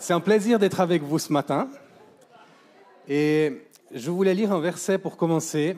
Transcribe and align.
C'est 0.00 0.12
un 0.12 0.20
plaisir 0.20 0.60
d'être 0.60 0.78
avec 0.78 1.02
vous 1.02 1.18
ce 1.18 1.32
matin. 1.32 1.68
Et 3.08 3.64
je 3.92 4.10
voulais 4.12 4.34
lire 4.34 4.52
un 4.52 4.60
verset 4.60 4.96
pour 4.96 5.16
commencer 5.16 5.76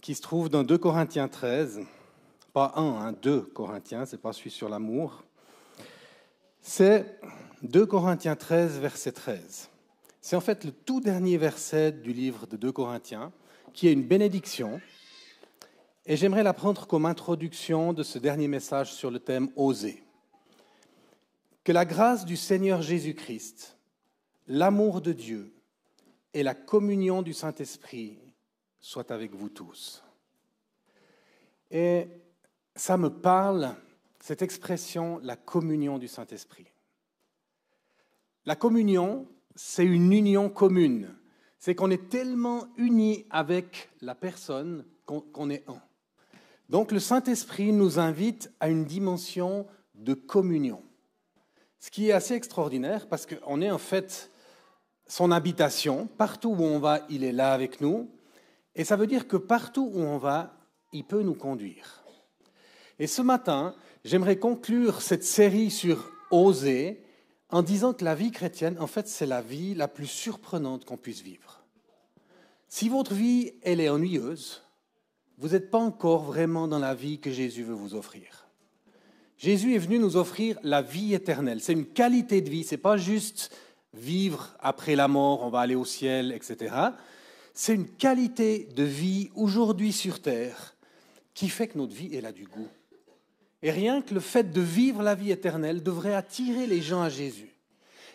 qui 0.00 0.14
se 0.14 0.22
trouve 0.22 0.48
dans 0.48 0.62
2 0.62 0.78
Corinthiens 0.78 1.28
13. 1.28 1.80
Pas 2.54 2.72
un, 2.76 3.08
hein, 3.08 3.14
2 3.20 3.42
Corinthiens, 3.42 4.06
c'est 4.06 4.20
pas 4.20 4.32
celui 4.32 4.50
sur 4.50 4.70
l'amour. 4.70 5.24
C'est 6.62 7.18
2 7.62 7.84
Corinthiens 7.84 8.36
13, 8.36 8.78
verset 8.78 9.12
13. 9.12 9.68
C'est 10.22 10.36
en 10.36 10.40
fait 10.40 10.64
le 10.64 10.72
tout 10.72 11.00
dernier 11.00 11.36
verset 11.36 11.92
du 11.92 12.14
livre 12.14 12.46
de 12.46 12.56
2 12.56 12.72
Corinthiens, 12.72 13.30
qui 13.74 13.88
est 13.88 13.92
une 13.92 14.04
bénédiction. 14.04 14.80
Et 16.06 16.16
j'aimerais 16.16 16.44
la 16.44 16.54
prendre 16.54 16.86
comme 16.86 17.04
introduction 17.04 17.92
de 17.92 18.02
ce 18.02 18.18
dernier 18.18 18.48
message 18.48 18.94
sur 18.94 19.10
le 19.10 19.18
thème 19.18 19.50
Oser. 19.56 20.03
Que 21.64 21.72
la 21.72 21.86
grâce 21.86 22.26
du 22.26 22.36
Seigneur 22.36 22.82
Jésus-Christ, 22.82 23.78
l'amour 24.46 25.00
de 25.00 25.12
Dieu 25.12 25.54
et 26.34 26.42
la 26.42 26.54
communion 26.54 27.22
du 27.22 27.32
Saint-Esprit 27.32 28.18
soient 28.80 29.10
avec 29.10 29.34
vous 29.34 29.48
tous. 29.48 30.04
Et 31.70 32.06
ça 32.76 32.98
me 32.98 33.08
parle, 33.08 33.74
cette 34.20 34.42
expression, 34.42 35.18
la 35.22 35.36
communion 35.36 35.98
du 35.98 36.06
Saint-Esprit. 36.06 36.66
La 38.44 38.56
communion, 38.56 39.26
c'est 39.54 39.86
une 39.86 40.12
union 40.12 40.50
commune. 40.50 41.16
C'est 41.58 41.74
qu'on 41.74 41.90
est 41.90 42.10
tellement 42.10 42.66
unis 42.76 43.24
avec 43.30 43.90
la 44.02 44.14
personne 44.14 44.84
qu'on 45.06 45.48
est 45.48 45.66
un. 45.66 45.80
Donc 46.68 46.92
le 46.92 47.00
Saint-Esprit 47.00 47.72
nous 47.72 47.98
invite 47.98 48.52
à 48.60 48.68
une 48.68 48.84
dimension 48.84 49.66
de 49.94 50.12
communion. 50.12 50.82
Ce 51.84 51.90
qui 51.90 52.08
est 52.08 52.12
assez 52.12 52.32
extraordinaire 52.32 53.06
parce 53.08 53.26
qu'on 53.26 53.60
est 53.60 53.70
en 53.70 53.76
fait 53.76 54.30
son 55.06 55.30
habitation. 55.30 56.06
Partout 56.06 56.56
où 56.58 56.62
on 56.62 56.78
va, 56.78 57.04
il 57.10 57.24
est 57.24 57.30
là 57.32 57.52
avec 57.52 57.82
nous. 57.82 58.08
Et 58.74 58.84
ça 58.84 58.96
veut 58.96 59.06
dire 59.06 59.28
que 59.28 59.36
partout 59.36 59.90
où 59.92 60.00
on 60.00 60.16
va, 60.16 60.56
il 60.94 61.04
peut 61.04 61.20
nous 61.20 61.34
conduire. 61.34 62.02
Et 62.98 63.06
ce 63.06 63.20
matin, 63.20 63.74
j'aimerais 64.02 64.38
conclure 64.38 65.02
cette 65.02 65.24
série 65.24 65.70
sur 65.70 66.10
oser 66.30 67.02
en 67.50 67.60
disant 67.60 67.92
que 67.92 68.06
la 68.06 68.14
vie 68.14 68.30
chrétienne, 68.30 68.78
en 68.80 68.86
fait, 68.86 69.06
c'est 69.06 69.26
la 69.26 69.42
vie 69.42 69.74
la 69.74 69.86
plus 69.86 70.06
surprenante 70.06 70.86
qu'on 70.86 70.96
puisse 70.96 71.20
vivre. 71.20 71.66
Si 72.66 72.88
votre 72.88 73.12
vie, 73.12 73.52
elle 73.60 73.80
est 73.80 73.90
ennuyeuse, 73.90 74.62
vous 75.36 75.48
n'êtes 75.48 75.70
pas 75.70 75.76
encore 75.76 76.22
vraiment 76.22 76.66
dans 76.66 76.78
la 76.78 76.94
vie 76.94 77.20
que 77.20 77.30
Jésus 77.30 77.62
veut 77.62 77.74
vous 77.74 77.94
offrir. 77.94 78.43
Jésus 79.38 79.74
est 79.74 79.78
venu 79.78 79.98
nous 79.98 80.16
offrir 80.16 80.58
la 80.62 80.82
vie 80.82 81.14
éternelle. 81.14 81.60
C'est 81.60 81.72
une 81.72 81.86
qualité 81.86 82.40
de 82.40 82.50
vie, 82.50 82.64
ce 82.64 82.72
n'est 82.72 82.80
pas 82.80 82.96
juste 82.96 83.54
vivre 83.92 84.54
après 84.60 84.96
la 84.96 85.08
mort, 85.08 85.42
on 85.42 85.50
va 85.50 85.60
aller 85.60 85.74
au 85.74 85.84
ciel, 85.84 86.32
etc. 86.32 86.74
C'est 87.52 87.74
une 87.74 87.88
qualité 87.88 88.68
de 88.74 88.82
vie 88.82 89.30
aujourd'hui 89.34 89.92
sur 89.92 90.20
Terre 90.20 90.74
qui 91.34 91.48
fait 91.48 91.68
que 91.68 91.78
notre 91.78 91.94
vie, 91.94 92.10
elle 92.14 92.26
a 92.26 92.32
du 92.32 92.46
goût. 92.46 92.68
Et 93.62 93.70
rien 93.70 94.02
que 94.02 94.14
le 94.14 94.20
fait 94.20 94.52
de 94.52 94.60
vivre 94.60 95.02
la 95.02 95.14
vie 95.14 95.30
éternelle 95.30 95.82
devrait 95.82 96.14
attirer 96.14 96.66
les 96.66 96.82
gens 96.82 97.02
à 97.02 97.08
Jésus. 97.08 97.54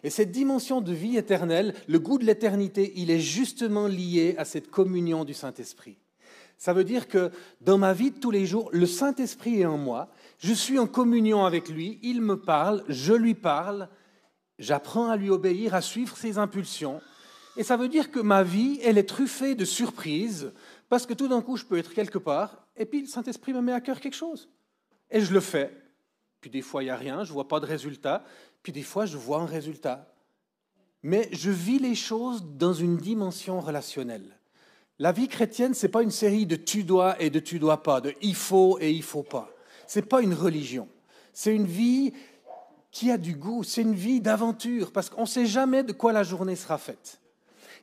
Et 0.04 0.10
cette 0.10 0.32
dimension 0.32 0.80
de 0.80 0.94
vie 0.94 1.18
éternelle, 1.18 1.74
le 1.88 2.00
goût 2.00 2.18
de 2.18 2.26
l'éternité, 2.26 2.94
il 2.96 3.12
est 3.12 3.20
justement 3.20 3.88
lié 3.88 4.36
à 4.38 4.46
cette 4.46 4.70
communion 4.70 5.26
du 5.26 5.34
Saint-Esprit. 5.34 5.98
Ça 6.58 6.74
veut 6.74 6.84
dire 6.84 7.08
que 7.08 7.32
dans 7.62 7.78
ma 7.78 7.94
vie 7.94 8.12
de 8.12 8.20
tous 8.20 8.32
les 8.32 8.46
jours, 8.46 8.70
le 8.72 8.86
Saint-Esprit 8.86 9.62
est 9.62 9.66
en 9.66 9.78
moi, 9.78 10.10
je 10.40 10.54
suis 10.54 10.80
en 10.80 10.88
communion 10.88 11.46
avec 11.46 11.70
lui, 11.70 12.00
il 12.02 12.22
me 12.22 12.40
parle, 12.40 12.84
je 12.88 13.14
lui 13.14 13.36
parle, 13.36 13.90
j'apprends 14.58 15.10
à 15.10 15.18
lui 15.18 15.30
obéir, 15.30 15.76
à 15.76 15.82
suivre 15.82 16.16
ses 16.16 16.38
impulsions. 16.38 17.02
Et 17.58 17.64
ça 17.64 17.76
veut 17.76 17.90
dire 17.90 18.10
que 18.10 18.22
ma 18.22 18.42
vie, 18.42 18.80
elle 18.84 18.98
est 18.98 19.04
truffée 19.04 19.54
de 19.54 19.66
surprises, 19.66 20.54
parce 20.88 21.06
que 21.06 21.14
tout 21.14 21.28
d'un 21.28 21.42
coup, 21.42 21.58
je 21.58 21.66
peux 21.66 21.78
être 21.78 21.94
quelque 21.94 22.18
part, 22.18 22.66
et 22.78 22.86
puis 22.86 23.02
le 23.02 23.08
Saint-Esprit 23.08 23.54
me 23.54 23.62
met 23.62 23.74
à 23.74 23.82
cœur 23.82 24.00
quelque 24.00 24.16
chose. 24.16 24.50
Et 25.12 25.20
je 25.20 25.34
le 25.34 25.42
fais. 25.42 25.76
Puis 26.40 26.50
des 26.50 26.62
fois, 26.62 26.84
il 26.84 26.86
n'y 26.86 26.92
a 26.92 26.96
rien, 26.96 27.26
je 27.26 27.32
ne 27.32 27.34
vois 27.34 27.50
pas 27.50 27.60
de 27.60 27.66
résultat, 27.66 28.24
puis 28.64 28.72
des 28.72 28.84
fois, 28.84 29.06
je 29.06 29.18
vois 29.18 29.42
un 29.42 29.46
résultat. 29.46 30.14
Mais 31.04 31.28
je 31.34 31.52
vis 31.52 31.80
les 31.80 31.96
choses 31.96 32.46
dans 32.46 32.74
une 32.74 32.96
dimension 32.96 33.60
relationnelle. 33.60 34.38
La 35.00 35.12
vie 35.12 35.28
chrétienne, 35.28 35.74
ce 35.74 35.86
n'est 35.86 35.92
pas 35.92 36.04
une 36.04 36.12
série 36.12 36.46
de 36.46 36.56
tu 36.56 36.84
dois 36.84 37.22
et 37.22 37.30
de 37.30 37.40
tu 37.40 37.60
dois 37.60 37.84
pas, 37.84 38.00
de 38.00 38.14
il 38.22 38.36
faut 38.36 38.78
et 38.80 38.92
il 38.92 39.04
faut 39.04 39.24
pas. 39.24 39.54
Ce 39.90 39.98
n'est 39.98 40.06
pas 40.06 40.22
une 40.22 40.36
religion. 40.36 40.88
C'est 41.34 41.56
une 41.56 41.66
vie 41.66 42.14
qui 42.92 43.10
a 43.10 43.18
du 43.18 43.34
goût, 43.34 43.64
c'est 43.64 43.82
une 43.82 43.96
vie 43.96 44.22
d'aventure, 44.22 44.92
parce 44.92 45.10
qu'on 45.10 45.22
ne 45.22 45.28
sait 45.28 45.48
jamais 45.48 45.82
de 45.82 45.94
quoi 45.94 46.14
la 46.14 46.22
journée 46.22 46.56
sera 46.56 46.78
faite. 46.78 47.20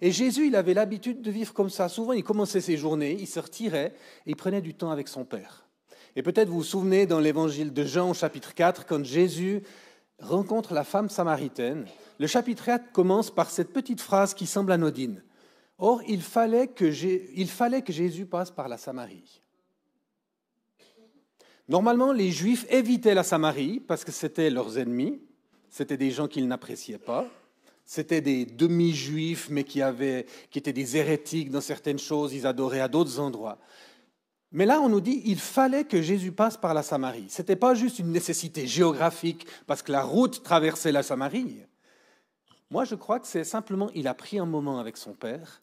Et 0.00 0.12
Jésus, 0.12 0.46
il 0.46 0.54
avait 0.54 0.72
l'habitude 0.72 1.20
de 1.20 1.30
vivre 1.32 1.52
comme 1.52 1.68
ça. 1.68 1.88
Souvent, 1.88 2.12
il 2.12 2.22
commençait 2.22 2.60
ses 2.60 2.76
journées, 2.76 3.16
il 3.18 3.26
se 3.26 3.40
retirait 3.40 3.92
et 4.24 4.30
il 4.30 4.36
prenait 4.36 4.60
du 4.60 4.72
temps 4.72 4.92
avec 4.92 5.08
son 5.08 5.24
Père. 5.24 5.66
Et 6.14 6.22
peut-être 6.22 6.48
vous 6.48 6.58
vous 6.58 6.62
souvenez 6.62 7.06
dans 7.06 7.18
l'évangile 7.18 7.72
de 7.72 7.82
Jean, 7.82 8.14
chapitre 8.14 8.54
4, 8.54 8.86
quand 8.86 9.04
Jésus 9.04 9.64
rencontre 10.20 10.74
la 10.74 10.84
femme 10.84 11.08
samaritaine. 11.08 11.86
Le 12.20 12.28
chapitre 12.28 12.66
4 12.66 12.92
commence 12.92 13.32
par 13.32 13.50
cette 13.50 13.72
petite 13.72 14.00
phrase 14.00 14.32
qui 14.32 14.46
semble 14.46 14.70
anodine. 14.70 15.24
Or, 15.78 16.02
il 16.06 16.22
fallait, 16.22 16.68
que 16.68 16.92
Jésus 16.92 18.26
passe 18.26 18.52
par 18.52 18.68
la 18.68 18.78
Samarie. 18.78 19.42
Normalement, 21.68 22.12
les 22.12 22.30
Juifs 22.30 22.66
évitaient 22.70 23.14
la 23.14 23.24
Samarie 23.24 23.80
parce 23.80 24.04
que 24.04 24.12
c'était 24.12 24.50
leurs 24.50 24.78
ennemis, 24.78 25.20
c'était 25.68 25.96
des 25.96 26.10
gens 26.10 26.28
qu'ils 26.28 26.46
n'appréciaient 26.46 26.98
pas, 26.98 27.26
c'était 27.84 28.20
des 28.20 28.44
demi-juifs 28.44 29.48
mais 29.50 29.64
qui, 29.64 29.80
étaient 29.80 30.72
des 30.72 30.96
hérétiques 30.96 31.50
dans 31.50 31.60
certaines 31.60 31.98
choses, 31.98 32.32
ils 32.34 32.46
adoraient 32.46 32.80
à 32.80 32.88
d'autres 32.88 33.18
endroits. 33.18 33.58
Mais 34.52 34.64
là, 34.64 34.80
on 34.80 34.88
nous 34.88 35.00
dit 35.00 35.22
il 35.24 35.38
fallait 35.38 35.84
que 35.84 36.00
Jésus 36.00 36.32
passe 36.32 36.56
par 36.56 36.72
la 36.72 36.82
Samarie. 36.82 37.26
Ce 37.28 37.42
n'était 37.42 37.56
pas 37.56 37.74
juste 37.74 37.98
une 37.98 38.12
nécessité 38.12 38.66
géographique 38.66 39.46
parce 39.66 39.82
que 39.82 39.92
la 39.92 40.02
route 40.02 40.42
traversait 40.42 40.92
la 40.92 41.02
Samarie. 41.02 41.58
Moi, 42.70 42.84
je 42.84 42.94
crois 42.94 43.20
que 43.20 43.26
c'est 43.26 43.44
simplement, 43.44 43.90
il 43.94 44.08
a 44.08 44.14
pris 44.14 44.38
un 44.38 44.46
moment 44.46 44.78
avec 44.78 44.96
son 44.96 45.12
Père 45.12 45.60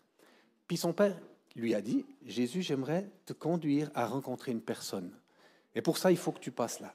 puis 0.68 0.78
son 0.78 0.94
père 0.94 1.20
lui 1.56 1.76
a 1.76 1.82
dit, 1.82 2.06
Jésus, 2.26 2.62
j'aimerais 2.62 3.10
te 3.26 3.34
conduire 3.34 3.92
à 3.94 4.08
rencontrer 4.08 4.52
une 4.52 4.62
personne. 4.62 5.12
Et 5.76 5.82
pour 5.82 5.98
ça, 5.98 6.12
il 6.12 6.18
faut 6.18 6.32
que 6.32 6.40
tu 6.40 6.52
passes 6.52 6.80
là. 6.80 6.94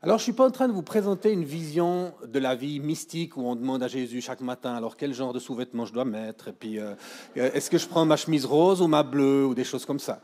Alors, 0.00 0.18
je 0.18 0.22
ne 0.22 0.24
suis 0.24 0.32
pas 0.32 0.46
en 0.46 0.52
train 0.52 0.68
de 0.68 0.72
vous 0.72 0.82
présenter 0.82 1.32
une 1.32 1.42
vision 1.42 2.14
de 2.24 2.38
la 2.38 2.54
vie 2.54 2.78
mystique 2.78 3.36
où 3.36 3.40
on 3.40 3.56
demande 3.56 3.82
à 3.82 3.88
Jésus 3.88 4.20
chaque 4.20 4.40
matin, 4.40 4.76
alors 4.76 4.96
quel 4.96 5.12
genre 5.12 5.32
de 5.32 5.40
sous-vêtements 5.40 5.86
je 5.86 5.92
dois 5.92 6.04
mettre, 6.04 6.46
et 6.46 6.52
puis 6.52 6.78
euh, 6.78 6.94
est-ce 7.34 7.68
que 7.68 7.78
je 7.78 7.88
prends 7.88 8.04
ma 8.04 8.16
chemise 8.16 8.44
rose 8.44 8.80
ou 8.80 8.86
ma 8.86 9.02
bleue, 9.02 9.44
ou 9.44 9.56
des 9.56 9.64
choses 9.64 9.84
comme 9.84 9.98
ça. 9.98 10.20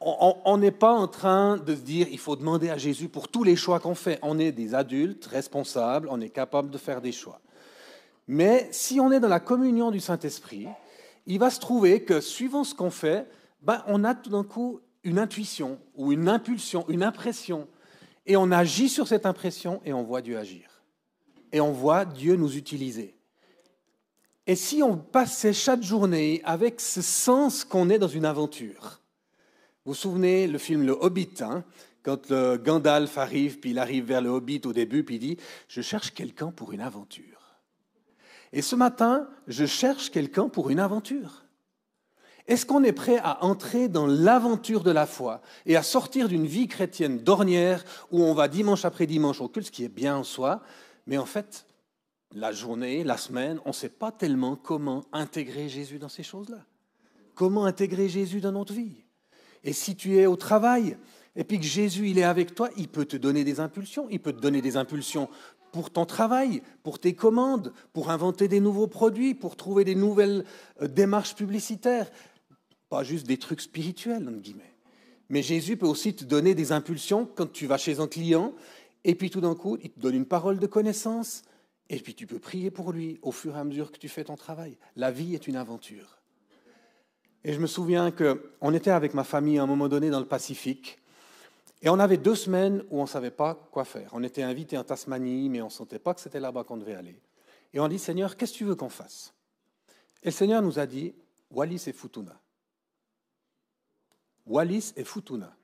on 0.00 0.56
n'est 0.56 0.70
pas 0.70 0.92
en 0.92 1.08
train 1.08 1.56
de 1.56 1.74
se 1.74 1.80
dire, 1.80 2.06
il 2.12 2.18
faut 2.18 2.36
demander 2.36 2.70
à 2.70 2.78
Jésus 2.78 3.08
pour 3.08 3.26
tous 3.26 3.42
les 3.42 3.56
choix 3.56 3.80
qu'on 3.80 3.96
fait. 3.96 4.20
On 4.22 4.38
est 4.38 4.52
des 4.52 4.72
adultes 4.72 5.26
responsables, 5.26 6.06
on 6.08 6.20
est 6.20 6.30
capable 6.30 6.70
de 6.70 6.78
faire 6.78 7.00
des 7.00 7.12
choix. 7.12 7.40
Mais 8.28 8.68
si 8.70 9.00
on 9.00 9.10
est 9.10 9.18
dans 9.18 9.28
la 9.28 9.40
communion 9.40 9.90
du 9.90 9.98
Saint-Esprit, 9.98 10.68
il 11.26 11.40
va 11.40 11.50
se 11.50 11.58
trouver 11.58 12.04
que 12.04 12.20
suivant 12.20 12.62
ce 12.62 12.74
qu'on 12.74 12.90
fait, 12.90 13.26
ben, 13.62 13.82
on 13.88 14.04
a 14.04 14.14
tout 14.14 14.30
d'un 14.30 14.44
coup 14.44 14.80
une 15.08 15.18
intuition 15.18 15.80
ou 15.94 16.12
une 16.12 16.28
impulsion, 16.28 16.84
une 16.88 17.02
impression. 17.02 17.66
Et 18.26 18.36
on 18.36 18.52
agit 18.52 18.88
sur 18.88 19.08
cette 19.08 19.26
impression 19.26 19.80
et 19.84 19.92
on 19.92 20.02
voit 20.02 20.22
Dieu 20.22 20.38
agir. 20.38 20.82
Et 21.50 21.60
on 21.60 21.72
voit 21.72 22.04
Dieu 22.04 22.36
nous 22.36 22.56
utiliser. 22.56 23.16
Et 24.46 24.54
si 24.54 24.82
on 24.82 24.96
passait 24.96 25.52
chaque 25.52 25.82
journée 25.82 26.42
avec 26.44 26.80
ce 26.80 27.02
sens 27.02 27.64
qu'on 27.64 27.90
est 27.90 27.98
dans 27.98 28.08
une 28.08 28.24
aventure, 28.24 29.00
vous 29.84 29.92
vous 29.92 29.94
souvenez 29.94 30.46
le 30.46 30.58
film 30.58 30.84
Le 30.84 30.92
Hobbit, 30.92 31.40
hein, 31.40 31.64
quand 32.02 32.28
le 32.30 32.58
Gandalf 32.58 33.16
arrive, 33.16 33.58
puis 33.58 33.70
il 33.70 33.78
arrive 33.78 34.04
vers 34.04 34.20
le 34.20 34.28
Hobbit 34.28 34.62
au 34.66 34.72
début, 34.72 35.04
puis 35.04 35.16
il 35.16 35.20
dit, 35.20 35.36
je 35.68 35.80
cherche 35.80 36.12
quelqu'un 36.12 36.50
pour 36.50 36.72
une 36.72 36.80
aventure. 36.80 37.58
Et 38.52 38.62
ce 38.62 38.76
matin, 38.76 39.28
je 39.46 39.66
cherche 39.66 40.10
quelqu'un 40.10 40.48
pour 40.48 40.70
une 40.70 40.80
aventure. 40.80 41.44
Est-ce 42.48 42.64
qu'on 42.64 42.82
est 42.82 42.92
prêt 42.92 43.18
à 43.18 43.44
entrer 43.44 43.88
dans 43.88 44.06
l'aventure 44.06 44.82
de 44.82 44.90
la 44.90 45.06
foi 45.06 45.42
et 45.66 45.76
à 45.76 45.82
sortir 45.82 46.28
d'une 46.28 46.46
vie 46.46 46.66
chrétienne 46.66 47.18
d'ornière 47.18 47.84
où 48.10 48.22
on 48.22 48.32
va 48.32 48.48
dimanche 48.48 48.86
après 48.86 49.06
dimanche 49.06 49.42
au 49.42 49.48
culte, 49.48 49.66
ce 49.66 49.70
qui 49.70 49.84
est 49.84 49.88
bien 49.88 50.16
en 50.16 50.24
soi, 50.24 50.62
mais 51.06 51.18
en 51.18 51.26
fait, 51.26 51.66
la 52.34 52.50
journée, 52.52 53.04
la 53.04 53.18
semaine, 53.18 53.60
on 53.66 53.68
ne 53.68 53.74
sait 53.74 53.90
pas 53.90 54.12
tellement 54.12 54.56
comment 54.56 55.04
intégrer 55.12 55.68
Jésus 55.68 55.98
dans 55.98 56.08
ces 56.08 56.22
choses-là. 56.22 56.64
Comment 57.34 57.66
intégrer 57.66 58.08
Jésus 58.08 58.40
dans 58.40 58.52
notre 58.52 58.72
vie? 58.72 59.04
Et 59.62 59.74
si 59.74 59.94
tu 59.94 60.16
es 60.16 60.26
au 60.26 60.36
travail 60.36 60.96
et 61.36 61.44
puis 61.44 61.58
que 61.58 61.66
Jésus, 61.66 62.08
il 62.08 62.18
est 62.18 62.24
avec 62.24 62.54
toi, 62.54 62.70
il 62.76 62.88
peut 62.88 63.04
te 63.04 63.16
donner 63.16 63.44
des 63.44 63.60
impulsions. 63.60 64.08
Il 64.10 64.20
peut 64.20 64.32
te 64.32 64.40
donner 64.40 64.62
des 64.62 64.76
impulsions 64.76 65.28
pour 65.72 65.90
ton 65.90 66.06
travail, 66.06 66.62
pour 66.82 66.98
tes 66.98 67.14
commandes, 67.14 67.72
pour 67.92 68.10
inventer 68.10 68.48
des 68.48 68.60
nouveaux 68.60 68.86
produits, 68.86 69.34
pour 69.34 69.56
trouver 69.56 69.84
des 69.84 69.94
nouvelles 69.94 70.44
euh, 70.82 70.88
démarches 70.88 71.34
publicitaires. 71.34 72.10
Pas 72.88 73.02
juste 73.02 73.26
des 73.26 73.38
trucs 73.38 73.60
spirituels, 73.60 74.28
entre 74.28 74.40
guillemets. 74.40 74.74
Mais 75.28 75.42
Jésus 75.42 75.76
peut 75.76 75.86
aussi 75.86 76.14
te 76.14 76.24
donner 76.24 76.54
des 76.54 76.72
impulsions 76.72 77.26
quand 77.26 77.52
tu 77.52 77.66
vas 77.66 77.78
chez 77.78 78.00
un 78.00 78.06
client, 78.06 78.54
et 79.04 79.14
puis 79.14 79.30
tout 79.30 79.40
d'un 79.40 79.54
coup, 79.54 79.76
il 79.82 79.90
te 79.90 80.00
donne 80.00 80.14
une 80.14 80.26
parole 80.26 80.58
de 80.58 80.66
connaissance, 80.66 81.42
Et 81.90 81.98
puis 82.00 82.14
tu 82.14 82.26
peux 82.26 82.38
prier 82.38 82.70
pour 82.70 82.92
lui 82.92 83.18
au 83.22 83.32
fur 83.32 83.56
et 83.56 83.60
à 83.60 83.64
mesure 83.64 83.90
que 83.90 83.98
tu 83.98 84.08
fais 84.08 84.24
ton 84.24 84.36
travail. 84.36 84.76
La 84.96 85.10
vie 85.10 85.34
est 85.34 85.46
une 85.46 85.56
aventure. 85.56 86.18
Et 87.44 87.52
je 87.52 87.60
me 87.60 87.66
souviens 87.66 88.10
qu'on 88.10 88.74
était 88.74 88.90
avec 88.90 89.14
ma 89.14 89.24
famille 89.24 89.58
à 89.58 89.62
un 89.62 89.66
moment 89.66 89.88
donné 89.88 90.10
dans 90.10 90.20
le 90.20 90.26
Pacifique. 90.26 90.98
Et 91.80 91.88
on 91.88 91.98
avait 91.98 92.16
deux 92.16 92.34
semaines 92.34 92.84
où 92.90 92.98
on 92.98 93.02
ne 93.02 93.08
savait 93.08 93.30
pas 93.30 93.54
quoi 93.70 93.84
faire. 93.84 94.10
On 94.12 94.22
était 94.22 94.42
invité 94.42 94.76
en 94.76 94.84
Tasmanie, 94.84 95.48
mais 95.48 95.62
on 95.62 95.66
ne 95.66 95.70
sentait 95.70 96.00
pas 96.00 96.12
que 96.12 96.20
c'était 96.20 96.40
là-bas 96.40 96.64
qu'on 96.64 96.76
devait 96.76 96.96
aller. 96.96 97.20
Et 97.72 97.80
on 97.80 97.88
dit, 97.88 97.98
Seigneur, 97.98 98.36
qu'est-ce 98.36 98.52
que 98.52 98.58
tu 98.58 98.64
veux 98.64 98.74
qu'on 98.74 98.88
fasse? 98.88 99.32
Et 100.22 100.26
le 100.26 100.32
Seigneur 100.32 100.60
nous 100.60 100.78
a 100.78 100.86
dit, 100.86 101.14
Wallis 101.50 101.84
et 101.86 101.92
Futuna. 101.92 102.38
Wallis 104.48 104.92
et 104.96 105.04
Futuna. 105.04 105.54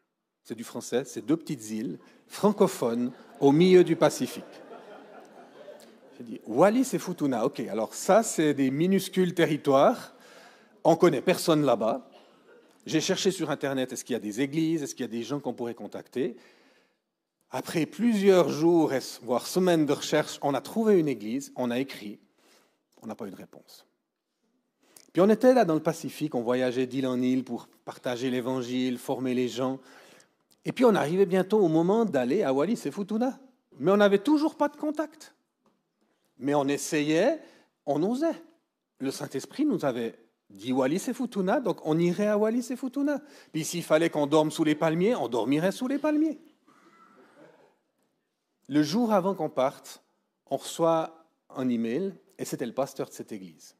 C'est 0.42 0.54
du 0.54 0.64
français, 0.64 1.04
c'est 1.04 1.24
deux 1.24 1.36
petites 1.36 1.70
îles 1.70 1.98
francophones 2.26 3.12
au 3.40 3.50
milieu 3.50 3.82
du 3.82 3.96
Pacifique. 3.96 4.44
J'ai 6.18 6.24
dit, 6.24 6.40
Wallis 6.46 6.90
et 6.92 6.98
Futuna, 6.98 7.46
ok, 7.46 7.60
alors 7.60 7.94
ça, 7.94 8.22
c'est 8.22 8.54
des 8.54 8.70
minuscules 8.70 9.34
territoires. 9.34 10.14
On 10.84 10.96
connaît 10.96 11.22
personne 11.22 11.64
là-bas. 11.64 12.08
J'ai 12.86 13.00
cherché 13.00 13.30
sur 13.30 13.50
Internet, 13.50 13.92
est-ce 13.92 14.04
qu'il 14.04 14.12
y 14.12 14.16
a 14.16 14.20
des 14.20 14.42
églises, 14.42 14.82
est-ce 14.82 14.94
qu'il 14.94 15.04
y 15.04 15.08
a 15.08 15.12
des 15.12 15.22
gens 15.22 15.40
qu'on 15.40 15.54
pourrait 15.54 15.74
contacter. 15.74 16.36
Après 17.50 17.86
plusieurs 17.86 18.50
jours, 18.50 18.92
voire 19.22 19.46
semaines 19.46 19.86
de 19.86 19.92
recherche, 19.92 20.38
on 20.42 20.52
a 20.52 20.60
trouvé 20.60 20.98
une 20.98 21.08
église, 21.08 21.52
on 21.56 21.70
a 21.70 21.78
écrit, 21.78 22.18
on 23.00 23.06
n'a 23.06 23.14
pas 23.14 23.26
eu 23.26 23.30
de 23.30 23.36
réponse. 23.36 23.86
Puis 25.14 25.22
on 25.22 25.28
était 25.28 25.54
là 25.54 25.64
dans 25.64 25.74
le 25.74 25.80
Pacifique, 25.80 26.34
on 26.34 26.42
voyageait 26.42 26.88
d'île 26.88 27.06
en 27.06 27.22
île 27.22 27.44
pour 27.44 27.68
partager 27.84 28.30
l'évangile, 28.30 28.98
former 28.98 29.32
les 29.32 29.46
gens. 29.46 29.78
Et 30.64 30.72
puis 30.72 30.84
on 30.84 30.92
arrivait 30.96 31.24
bientôt 31.24 31.60
au 31.60 31.68
moment 31.68 32.04
d'aller 32.04 32.42
à 32.42 32.52
Wallis 32.52 32.80
et 32.84 32.90
Futuna. 32.90 33.38
Mais 33.78 33.92
on 33.92 33.96
n'avait 33.96 34.18
toujours 34.18 34.56
pas 34.56 34.68
de 34.68 34.76
contact. 34.76 35.36
Mais 36.38 36.52
on 36.56 36.66
essayait, 36.66 37.40
on 37.86 38.02
osait. 38.02 38.42
Le 38.98 39.12
Saint-Esprit 39.12 39.64
nous 39.64 39.84
avait 39.84 40.18
dit 40.50 40.72
Wallis 40.72 41.04
et 41.06 41.14
Futuna, 41.14 41.60
donc 41.60 41.78
on 41.84 41.96
irait 41.96 42.26
à 42.26 42.36
Wallis 42.36 42.66
et 42.70 42.76
Futuna. 42.76 43.20
Puis 43.52 43.62
s'il 43.62 43.84
fallait 43.84 44.10
qu'on 44.10 44.26
dorme 44.26 44.50
sous 44.50 44.64
les 44.64 44.74
palmiers, 44.74 45.14
on 45.14 45.28
dormirait 45.28 45.70
sous 45.70 45.86
les 45.86 45.98
palmiers. 45.98 46.40
Le 48.68 48.82
jour 48.82 49.12
avant 49.12 49.36
qu'on 49.36 49.48
parte, 49.48 50.02
on 50.50 50.56
reçoit 50.56 51.24
un 51.54 51.68
email, 51.68 52.14
et 52.36 52.44
c'était 52.44 52.66
le 52.66 52.74
pasteur 52.74 53.08
de 53.08 53.14
cette 53.14 53.30
église. 53.30 53.76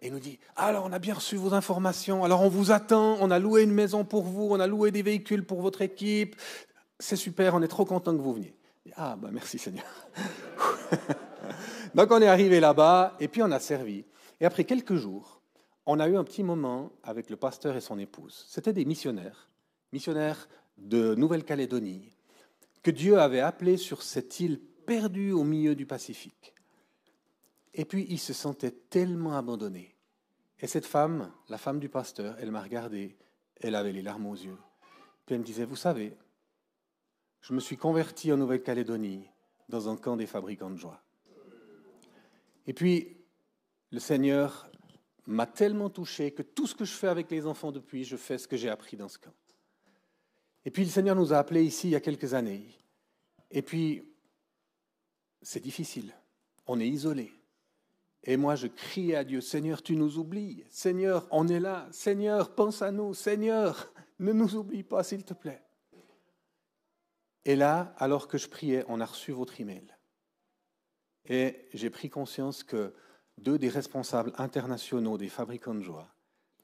Et 0.00 0.06
il 0.06 0.12
nous 0.12 0.20
dit, 0.20 0.38
alors 0.56 0.84
on 0.86 0.92
a 0.92 0.98
bien 0.98 1.14
reçu 1.14 1.36
vos 1.36 1.52
informations, 1.52 2.24
alors 2.24 2.40
on 2.40 2.48
vous 2.48 2.70
attend, 2.70 3.18
on 3.20 3.30
a 3.30 3.38
loué 3.38 3.62
une 3.62 3.72
maison 3.72 4.04
pour 4.04 4.22
vous, 4.22 4.48
on 4.50 4.58
a 4.58 4.66
loué 4.66 4.90
des 4.90 5.02
véhicules 5.02 5.44
pour 5.44 5.60
votre 5.60 5.82
équipe, 5.82 6.36
c'est 6.98 7.16
super, 7.16 7.54
on 7.54 7.62
est 7.62 7.68
trop 7.68 7.84
content 7.84 8.16
que 8.16 8.22
vous 8.22 8.34
veniez. 8.34 8.54
ah, 8.96 9.16
bah 9.20 9.28
merci 9.30 9.58
Seigneur. 9.58 9.84
Donc 11.94 12.10
on 12.10 12.22
est 12.22 12.28
arrivé 12.28 12.60
là-bas, 12.60 13.16
et 13.20 13.28
puis 13.28 13.42
on 13.42 13.50
a 13.50 13.60
servi. 13.60 14.04
Et 14.40 14.46
après 14.46 14.64
quelques 14.64 14.94
jours, 14.94 15.42
on 15.84 16.00
a 16.00 16.08
eu 16.08 16.16
un 16.16 16.24
petit 16.24 16.42
moment 16.42 16.92
avec 17.02 17.28
le 17.28 17.36
pasteur 17.36 17.76
et 17.76 17.80
son 17.80 17.98
épouse. 17.98 18.46
C'était 18.48 18.72
des 18.72 18.84
missionnaires, 18.84 19.50
missionnaires 19.92 20.48
de 20.78 21.14
Nouvelle-Calédonie, 21.14 22.16
que 22.82 22.90
Dieu 22.90 23.18
avait 23.18 23.40
appelés 23.40 23.76
sur 23.76 24.02
cette 24.02 24.40
île 24.40 24.60
perdue 24.86 25.32
au 25.32 25.44
milieu 25.44 25.74
du 25.74 25.84
Pacifique. 25.84 26.54
Et 27.74 27.84
puis 27.84 28.06
ils 28.08 28.18
se 28.18 28.32
sentaient 28.32 28.70
tellement 28.70 29.36
abandonnés. 29.36 29.94
Et 30.58 30.66
cette 30.66 30.86
femme, 30.86 31.32
la 31.48 31.58
femme 31.58 31.80
du 31.80 31.88
pasteur, 31.88 32.36
elle 32.38 32.50
m'a 32.50 32.62
regardé, 32.62 33.16
elle 33.56 33.74
avait 33.74 33.92
les 33.92 34.02
larmes 34.02 34.26
aux 34.26 34.34
yeux. 34.34 34.58
Puis 35.24 35.34
elle 35.34 35.40
me 35.40 35.46
disait, 35.46 35.64
vous 35.64 35.76
savez, 35.76 36.16
je 37.40 37.54
me 37.54 37.60
suis 37.60 37.76
converti 37.76 38.32
en 38.32 38.36
Nouvelle-Calédonie 38.36 39.26
dans 39.68 39.88
un 39.88 39.96
camp 39.96 40.16
des 40.16 40.26
fabricants 40.26 40.70
de 40.70 40.76
joie. 40.76 41.02
Et 42.66 42.74
puis, 42.74 43.16
le 43.90 44.00
Seigneur 44.00 44.70
m'a 45.26 45.46
tellement 45.46 45.88
touché 45.88 46.32
que 46.32 46.42
tout 46.42 46.66
ce 46.66 46.74
que 46.74 46.84
je 46.84 46.92
fais 46.92 47.08
avec 47.08 47.30
les 47.30 47.46
enfants 47.46 47.72
depuis, 47.72 48.04
je 48.04 48.16
fais 48.16 48.36
ce 48.36 48.48
que 48.48 48.56
j'ai 48.56 48.68
appris 48.68 48.96
dans 48.96 49.08
ce 49.08 49.18
camp. 49.18 49.34
Et 50.64 50.70
puis 50.70 50.84
le 50.84 50.90
Seigneur 50.90 51.16
nous 51.16 51.32
a 51.32 51.38
appelés 51.38 51.64
ici 51.64 51.88
il 51.88 51.92
y 51.92 51.96
a 51.96 52.00
quelques 52.00 52.34
années. 52.34 52.66
Et 53.50 53.62
puis, 53.62 54.04
c'est 55.40 55.60
difficile. 55.60 56.14
On 56.66 56.78
est 56.80 56.88
isolé. 56.88 57.32
Et 58.24 58.36
moi, 58.36 58.54
je 58.54 58.66
criais 58.66 59.16
à 59.16 59.24
Dieu, 59.24 59.40
Seigneur, 59.40 59.82
tu 59.82 59.96
nous 59.96 60.18
oublies. 60.18 60.64
Seigneur, 60.68 61.26
on 61.30 61.48
est 61.48 61.60
là. 61.60 61.88
Seigneur, 61.90 62.54
pense 62.54 62.82
à 62.82 62.92
nous. 62.92 63.14
Seigneur, 63.14 63.92
ne 64.18 64.32
nous 64.32 64.56
oublie 64.56 64.82
pas, 64.82 65.02
s'il 65.02 65.24
te 65.24 65.32
plaît. 65.32 65.62
Et 67.46 67.56
là, 67.56 67.94
alors 67.96 68.28
que 68.28 68.36
je 68.36 68.48
priais, 68.48 68.84
on 68.88 69.00
a 69.00 69.06
reçu 69.06 69.32
votre 69.32 69.60
email. 69.60 69.86
Et 71.24 71.68
j'ai 71.72 71.88
pris 71.88 72.10
conscience 72.10 72.62
que 72.62 72.94
deux 73.38 73.58
des 73.58 73.70
responsables 73.70 74.32
internationaux 74.36 75.16
des 75.16 75.28
fabricants 75.28 75.74
de 75.74 75.80
joie 75.80 76.08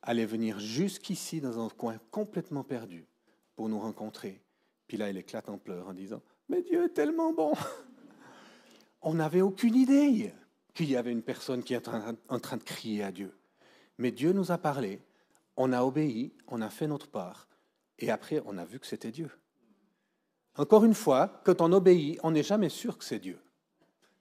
allaient 0.03 0.27
venir 0.27 0.59
jusqu'ici 0.59 1.41
dans 1.41 1.65
un 1.65 1.71
coin 1.71 1.99
complètement 2.11 2.65
perdu 2.65 3.09
pour 3.55 3.69
nous 3.69 3.81
rencontrer. 3.81 4.43
Puis 4.87 4.99
là, 4.99 5.09
il 5.09 5.17
éclate 5.17 5.49
en 5.49 5.59
pleurs 5.59 5.89
en 5.89 5.95
disant, 5.95 6.23
mais 6.49 6.63
Dieu 6.63 6.85
est 6.85 6.95
tellement 6.95 7.33
bon. 7.33 7.55
On 9.01 9.15
n'avait 9.15 9.41
aucune 9.41 9.75
idée 9.75 10.33
qu'il 10.77 10.91
y 10.91 10.97
avait 10.97 11.11
une 11.11 11.23
personne 11.23 11.63
qui 11.63 11.75
est 11.75 11.89
en 12.29 12.39
train 12.39 12.57
de 12.57 12.63
crier 12.63 13.03
à 13.03 13.11
Dieu. 13.11 13.33
Mais 13.99 14.13
Dieu 14.13 14.33
nous 14.33 14.53
a 14.53 14.59
parlé, 14.59 15.01
on 15.57 15.73
a 15.73 15.83
obéi, 15.83 16.35
on 16.49 16.61
a 16.61 16.69
fait 16.69 16.87
notre 16.87 17.09
part, 17.09 17.49
et 17.99 18.11
après 18.11 18.43
on 18.45 18.59
a 18.59 18.65
vu 18.65 18.79
que 18.79 18.87
c'était 18.87 19.11
Dieu. 19.11 19.31
Encore 20.59 20.85
une 20.85 20.95
fois, 20.95 21.41
quand 21.45 21.61
on 21.61 21.73
obéit, 21.73 22.19
on 22.23 22.31
n'est 22.31 22.43
jamais 22.43 22.69
sûr 22.69 22.99
que 22.99 23.05
c'est 23.05 23.19
Dieu. 23.19 23.39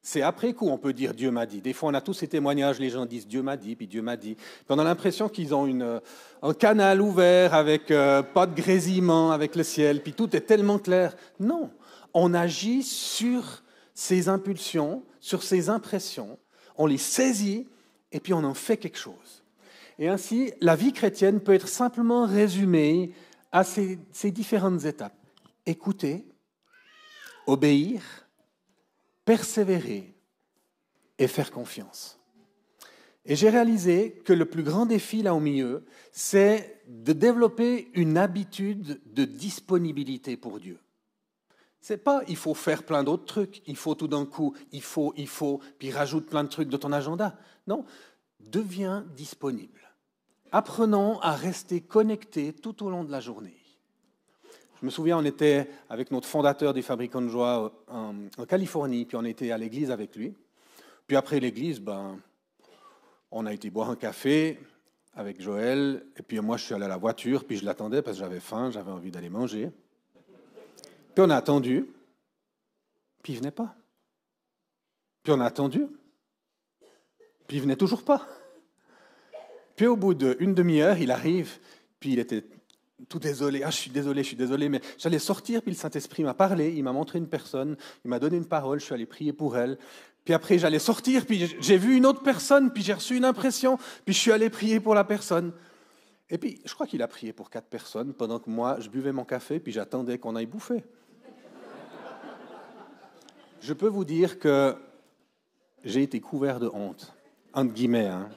C'est 0.02 0.22
après 0.22 0.54
coup 0.54 0.70
on 0.70 0.78
peut 0.78 0.94
dire 0.94 1.14
Dieu 1.14 1.30
m'a 1.30 1.46
dit. 1.46 1.62
Des 1.62 1.74
fois, 1.74 1.90
on 1.90 1.94
a 1.94 2.02
tous 2.02 2.14
ces 2.14 2.28
témoignages, 2.28 2.80
les 2.80 2.90
gens 2.90 3.06
disent 3.06 3.28
Dieu 3.28 3.42
m'a 3.42 3.58
dit, 3.58 3.76
puis 3.76 3.88
Dieu 3.88 4.02
m'a 4.02 4.16
dit. 4.16 4.36
Puis 4.36 4.66
on 4.70 4.80
a 4.80 4.84
l'impression 4.84 5.28
qu'ils 5.28 5.54
ont 5.54 5.66
une, 5.66 6.00
un 6.42 6.54
canal 6.54 7.02
ouvert 7.02 7.54
avec 7.54 7.92
euh, 7.92 8.22
pas 8.22 8.46
de 8.46 8.56
grésillement 8.56 9.32
avec 9.32 9.56
le 9.56 9.64
ciel, 9.64 10.02
puis 10.02 10.14
tout 10.14 10.34
est 10.36 10.42
tellement 10.42 10.80
clair. 10.80 11.16
Non, 11.40 11.70
on 12.14 12.34
agit 12.34 12.84
sur 12.84 13.64
ces 13.94 14.30
impulsions, 14.30 15.04
sur 15.20 15.42
ces 15.42 15.70
impressions, 15.70 16.38
on 16.78 16.86
les 16.86 16.98
saisit 16.98 17.68
et 18.12 18.20
puis 18.20 18.34
on 18.34 18.44
en 18.44 18.54
fait 18.54 18.78
quelque 18.78 18.98
chose. 18.98 19.44
Et 19.98 20.08
ainsi, 20.08 20.52
la 20.62 20.76
vie 20.76 20.94
chrétienne 20.94 21.40
peut 21.40 21.54
être 21.54 21.68
simplement 21.68 22.26
résumée 22.26 23.12
à 23.52 23.64
ces, 23.64 23.98
différentes 24.32 24.84
étapes. 24.84 25.18
Écouter, 25.66 26.26
obéir, 27.48 28.02
persévérer 29.24 30.14
et 31.18 31.28
faire 31.28 31.52
confiance. 31.52 32.20
Et 33.26 33.36
j'ai 33.36 33.50
réalisé 33.50 34.22
que 34.26 34.34
le 34.34 34.46
plus 34.46 34.64
grand 34.64 34.86
défi 34.86 35.24
là 35.24 35.34
au 35.34 35.40
milieu, 35.40 35.86
c'est 36.12 36.82
de 36.88 37.14
développer 37.14 37.90
une 37.94 38.18
habitude 38.18 39.02
de 39.06 39.26
disponibilité 39.26 40.38
pour 40.38 40.60
Dieu. 40.60 40.78
C'est 41.88 41.98
pas 41.98 42.24
il 42.28 42.36
faut 42.36 42.56
faire 42.56 42.82
plein 42.82 43.04
d'autres 43.04 43.26
trucs, 43.26 43.62
il 43.68 43.76
faut 43.76 43.94
tout 43.94 44.08
d'un 44.08 44.26
coup, 44.26 44.56
il 44.72 44.82
faut, 44.82 45.14
il 45.18 45.28
faut, 45.28 45.60
puis 45.78 45.92
rajoute 45.92 46.26
plein 46.26 46.44
de 46.44 46.50
trucs 46.50 46.68
de 46.68 46.78
ton 46.78 46.92
agenda. 46.92 47.38
Non, 47.68 47.86
deviens 48.40 49.06
disponible. 49.16 49.82
Apprenons 50.52 51.20
à 51.20 51.34
rester 51.34 51.82
connectés 51.82 52.54
tout 52.54 52.84
au 52.84 52.90
long 52.90 53.04
de 53.04 53.12
la 53.12 53.20
journée. 53.20 53.60
Je 54.82 54.86
me 54.88 54.90
souviens, 54.90 55.20
on 55.20 55.26
était 55.26 55.70
avec 55.88 56.10
notre 56.10 56.28
fondateur 56.28 56.74
des 56.74 56.82
fabricants 56.82 57.22
de 57.22 57.28
joie 57.28 57.72
en, 57.88 58.16
en 58.36 58.46
Californie, 58.48 59.06
puis 59.06 59.16
on 59.16 59.24
était 59.24 59.52
à 59.52 59.58
l'église 59.60 59.92
avec 59.92 60.16
lui. 60.16 60.34
Puis 61.06 61.16
après 61.16 61.40
l'église, 61.40 61.80
ben, 61.80 62.18
on 63.30 63.46
a 63.46 63.54
été 63.54 63.70
boire 63.70 63.92
un 63.92 63.96
café 63.96 64.58
avec 65.14 65.40
Joël, 65.40 66.04
et 66.18 66.24
puis 66.24 66.40
moi 66.40 66.58
je 66.58 66.64
suis 66.64 66.74
allé 66.74 66.86
à 66.86 66.88
la 66.88 66.98
voiture, 66.98 67.46
puis 67.46 67.58
je 67.58 67.64
l'attendais 67.64 68.02
parce 68.02 68.18
que 68.18 68.24
j'avais 68.24 68.40
faim, 68.40 68.72
j'avais 68.72 68.90
envie 68.90 69.12
d'aller 69.12 69.30
manger. 69.30 69.70
Puis 71.16 71.24
on 71.26 71.30
a 71.30 71.36
attendu, 71.38 71.88
puis 73.24 73.34
il 73.34 73.40
venait 73.40 73.52
pas. 73.52 73.74
Puis 75.24 75.32
on 75.32 75.40
a 75.40 75.46
attendu, 75.46 75.88
puis 77.48 77.58
il 77.58 77.62
venait 77.62 77.78
toujours 77.78 78.04
pas. 78.04 78.28
Puis 79.78 79.88
au 79.88 79.96
bout 79.96 80.14
d'une 80.14 80.54
demi-heure, 80.54 80.98
il 80.98 81.12
arrive, 81.12 81.58
puis 82.02 82.12
il 82.14 82.20
était 82.20 82.44
tout 83.08 83.20
désolé. 83.20 83.64
Ah, 83.64 83.72
je 83.72 83.78
suis 83.78 83.92
désolé, 83.92 84.24
je 84.24 84.28
suis 84.28 84.36
désolé, 84.36 84.68
mais 84.68 84.82
j'allais 84.98 85.20
sortir, 85.20 85.62
puis 85.62 85.72
le 85.72 85.78
Saint-Esprit 85.78 86.24
m'a 86.24 86.34
parlé, 86.34 86.74
il 86.76 86.84
m'a 86.84 86.92
montré 86.92 87.18
une 87.18 87.30
personne, 87.30 87.78
il 88.04 88.10
m'a 88.10 88.20
donné 88.20 88.36
une 88.36 88.48
parole, 88.48 88.82
je 88.82 88.86
suis 88.86 88.94
allé 88.94 89.06
prier 89.06 89.32
pour 89.32 89.58
elle. 89.58 89.78
Puis 90.26 90.34
après, 90.34 90.60
j'allais 90.60 90.80
sortir, 90.80 91.26
puis 91.26 91.56
j'ai 91.60 91.78
vu 91.78 91.96
une 91.96 92.06
autre 92.06 92.24
personne, 92.24 92.74
puis 92.74 92.84
j'ai 92.84 92.94
reçu 92.94 93.16
une 93.16 93.26
impression, 93.26 93.78
puis 94.04 94.14
je 94.14 94.20
suis 94.20 94.34
allé 94.34 94.50
prier 94.50 94.82
pour 94.82 94.96
la 94.96 95.06
personne. 95.06 95.54
Et 96.30 96.38
puis, 96.38 96.60
je 96.66 96.74
crois 96.74 96.88
qu'il 96.88 97.02
a 97.02 97.08
prié 97.08 97.32
pour 97.32 97.50
quatre 97.50 97.68
personnes 97.68 98.14
pendant 98.14 98.40
que 98.40 98.50
moi, 98.50 98.78
je 98.82 98.90
buvais 98.90 99.14
mon 99.14 99.24
café, 99.24 99.62
puis 99.62 99.72
j'attendais 99.72 100.18
qu'on 100.18 100.36
aille 100.36 100.48
bouffer 100.48 100.84
je 103.66 103.74
peux 103.74 103.88
vous 103.88 104.06
dire 104.06 104.38
que 104.38 104.76
j'ai 105.84 106.04
été 106.04 106.20
couvert 106.20 106.60
de 106.60 106.70
honte, 106.72 107.16
entre 107.52 107.74
guillemets, 107.74 108.06
hein. 108.06 108.30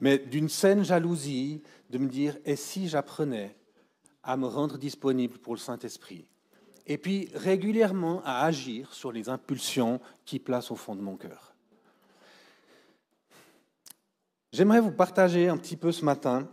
mais 0.00 0.18
d'une 0.18 0.48
saine 0.48 0.84
jalousie 0.84 1.62
de 1.90 1.98
me 1.98 2.08
dire, 2.08 2.36
et 2.44 2.56
si 2.56 2.88
j'apprenais 2.88 3.54
à 4.24 4.36
me 4.36 4.46
rendre 4.46 4.76
disponible 4.76 5.38
pour 5.38 5.54
le 5.54 5.60
Saint-Esprit? 5.60 6.26
Et 6.88 6.98
puis 6.98 7.28
régulièrement 7.34 8.20
à 8.24 8.44
agir 8.44 8.92
sur 8.92 9.12
les 9.12 9.28
impulsions 9.28 10.00
qui 10.24 10.40
placent 10.40 10.72
au 10.72 10.76
fond 10.76 10.96
de 10.96 11.00
mon 11.00 11.16
cœur. 11.16 11.54
J'aimerais 14.52 14.80
vous 14.80 14.92
partager 14.92 15.48
un 15.48 15.56
petit 15.56 15.76
peu 15.76 15.92
ce 15.92 16.04
matin 16.04 16.48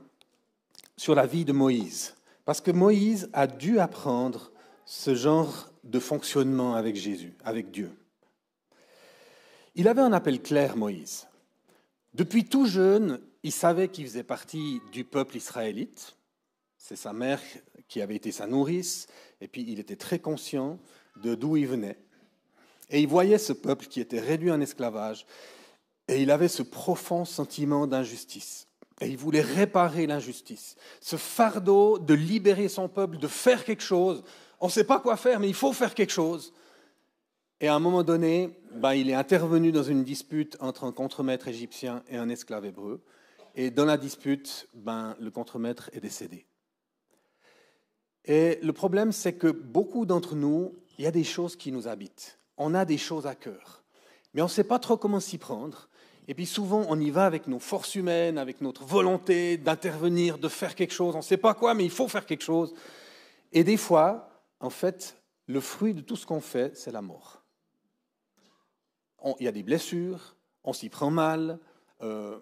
sur 0.95 1.15
la 1.15 1.25
vie 1.25 1.43
de 1.43 1.53
Moïse, 1.53 2.15
parce 2.45 2.61
que 2.61 2.69
Moïse 2.69 3.31
a 3.33 3.47
dû 3.47 3.79
apprendre 3.79 4.51
ce 4.85 5.15
genre 5.15 5.71
de 5.83 5.99
fonctionnement 5.99 6.75
avec 6.75 6.95
Jésus, 6.95 7.33
avec 7.43 7.71
Dieu. 7.71 7.91
Il 9.75 9.87
avait 9.87 10.01
un 10.01 10.11
appel 10.11 10.41
clair, 10.41 10.75
Moïse. 10.75 11.27
Depuis 12.13 12.43
tout 12.43 12.65
jeune, 12.65 13.21
il 13.43 13.53
savait 13.53 13.87
qu'il 13.87 14.05
faisait 14.05 14.23
partie 14.23 14.81
du 14.91 15.05
peuple 15.05 15.37
israélite. 15.37 16.17
C'est 16.77 16.97
sa 16.97 17.13
mère 17.13 17.41
qui 17.87 18.01
avait 18.01 18.15
été 18.15 18.33
sa 18.33 18.47
nourrice, 18.47 19.07
et 19.39 19.47
puis 19.47 19.65
il 19.67 19.79
était 19.79 19.95
très 19.95 20.19
conscient 20.19 20.77
de 21.23 21.35
d'où 21.35 21.55
il 21.55 21.67
venait. 21.67 21.97
Et 22.89 22.99
il 22.99 23.07
voyait 23.07 23.37
ce 23.37 23.53
peuple 23.53 23.85
qui 23.85 24.01
était 24.01 24.19
réduit 24.19 24.51
en 24.51 24.59
esclavage, 24.59 25.25
et 26.09 26.21
il 26.21 26.31
avait 26.31 26.49
ce 26.49 26.63
profond 26.63 27.23
sentiment 27.23 27.87
d'injustice. 27.87 28.67
Et 28.99 29.07
il 29.07 29.17
voulait 29.17 29.41
réparer 29.41 30.05
l'injustice, 30.05 30.75
ce 30.99 31.15
fardeau 31.15 31.97
de 31.97 32.13
libérer 32.13 32.67
son 32.67 32.89
peuple, 32.89 33.17
de 33.17 33.27
faire 33.27 33.63
quelque 33.63 33.83
chose. 33.83 34.21
On 34.59 34.67
ne 34.67 34.71
sait 34.71 34.83
pas 34.83 34.99
quoi 34.99 35.15
faire, 35.15 35.39
mais 35.39 35.47
il 35.47 35.55
faut 35.55 35.73
faire 35.73 35.95
quelque 35.95 36.11
chose. 36.11 36.53
Et 37.63 37.67
à 37.67 37.75
un 37.75 37.79
moment 37.79 38.01
donné, 38.01 38.57
ben, 38.73 38.95
il 38.95 39.11
est 39.11 39.13
intervenu 39.13 39.71
dans 39.71 39.83
une 39.83 40.03
dispute 40.03 40.57
entre 40.61 40.83
un 40.83 40.91
contremaître 40.91 41.47
égyptien 41.47 42.01
et 42.09 42.17
un 42.17 42.27
esclave 42.27 42.65
hébreu. 42.65 43.03
Et 43.53 43.69
dans 43.69 43.85
la 43.85 43.97
dispute, 43.97 44.67
ben, 44.73 45.15
le 45.19 45.29
contremaître 45.29 45.91
est 45.93 45.99
décédé. 45.99 46.47
Et 48.25 48.57
le 48.63 48.73
problème, 48.73 49.11
c'est 49.11 49.33
que 49.33 49.47
beaucoup 49.47 50.07
d'entre 50.07 50.33
nous, 50.33 50.73
il 50.97 51.03
y 51.03 51.07
a 51.07 51.11
des 51.11 51.23
choses 51.23 51.55
qui 51.55 51.71
nous 51.71 51.87
habitent. 51.87 52.39
On 52.57 52.73
a 52.73 52.83
des 52.83 52.97
choses 52.97 53.27
à 53.27 53.35
cœur. 53.35 53.83
Mais 54.33 54.41
on 54.41 54.45
ne 54.45 54.49
sait 54.49 54.63
pas 54.63 54.79
trop 54.79 54.97
comment 54.97 55.19
s'y 55.19 55.37
prendre. 55.37 55.87
Et 56.27 56.33
puis 56.33 56.47
souvent, 56.47 56.83
on 56.89 56.99
y 56.99 57.11
va 57.11 57.27
avec 57.27 57.45
nos 57.45 57.59
forces 57.59 57.93
humaines, 57.93 58.39
avec 58.39 58.61
notre 58.61 58.85
volonté 58.85 59.57
d'intervenir, 59.57 60.39
de 60.39 60.47
faire 60.47 60.73
quelque 60.73 60.93
chose. 60.93 61.13
On 61.13 61.19
ne 61.19 61.23
sait 61.23 61.37
pas 61.37 61.53
quoi, 61.53 61.75
mais 61.75 61.83
il 61.83 61.91
faut 61.91 62.07
faire 62.07 62.25
quelque 62.25 62.43
chose. 62.43 62.73
Et 63.51 63.63
des 63.63 63.77
fois, 63.77 64.41
en 64.59 64.71
fait, 64.71 65.15
le 65.45 65.59
fruit 65.59 65.93
de 65.93 66.01
tout 66.01 66.15
ce 66.15 66.25
qu'on 66.25 66.41
fait, 66.41 66.75
c'est 66.75 66.91
la 66.91 67.03
mort 67.03 67.40
il 69.39 69.45
y 69.45 69.47
a 69.47 69.51
des 69.51 69.63
blessures, 69.63 70.35
on 70.63 70.73
s'y 70.73 70.89
prend 70.89 71.11
mal, 71.11 71.59
euh, 72.01 72.39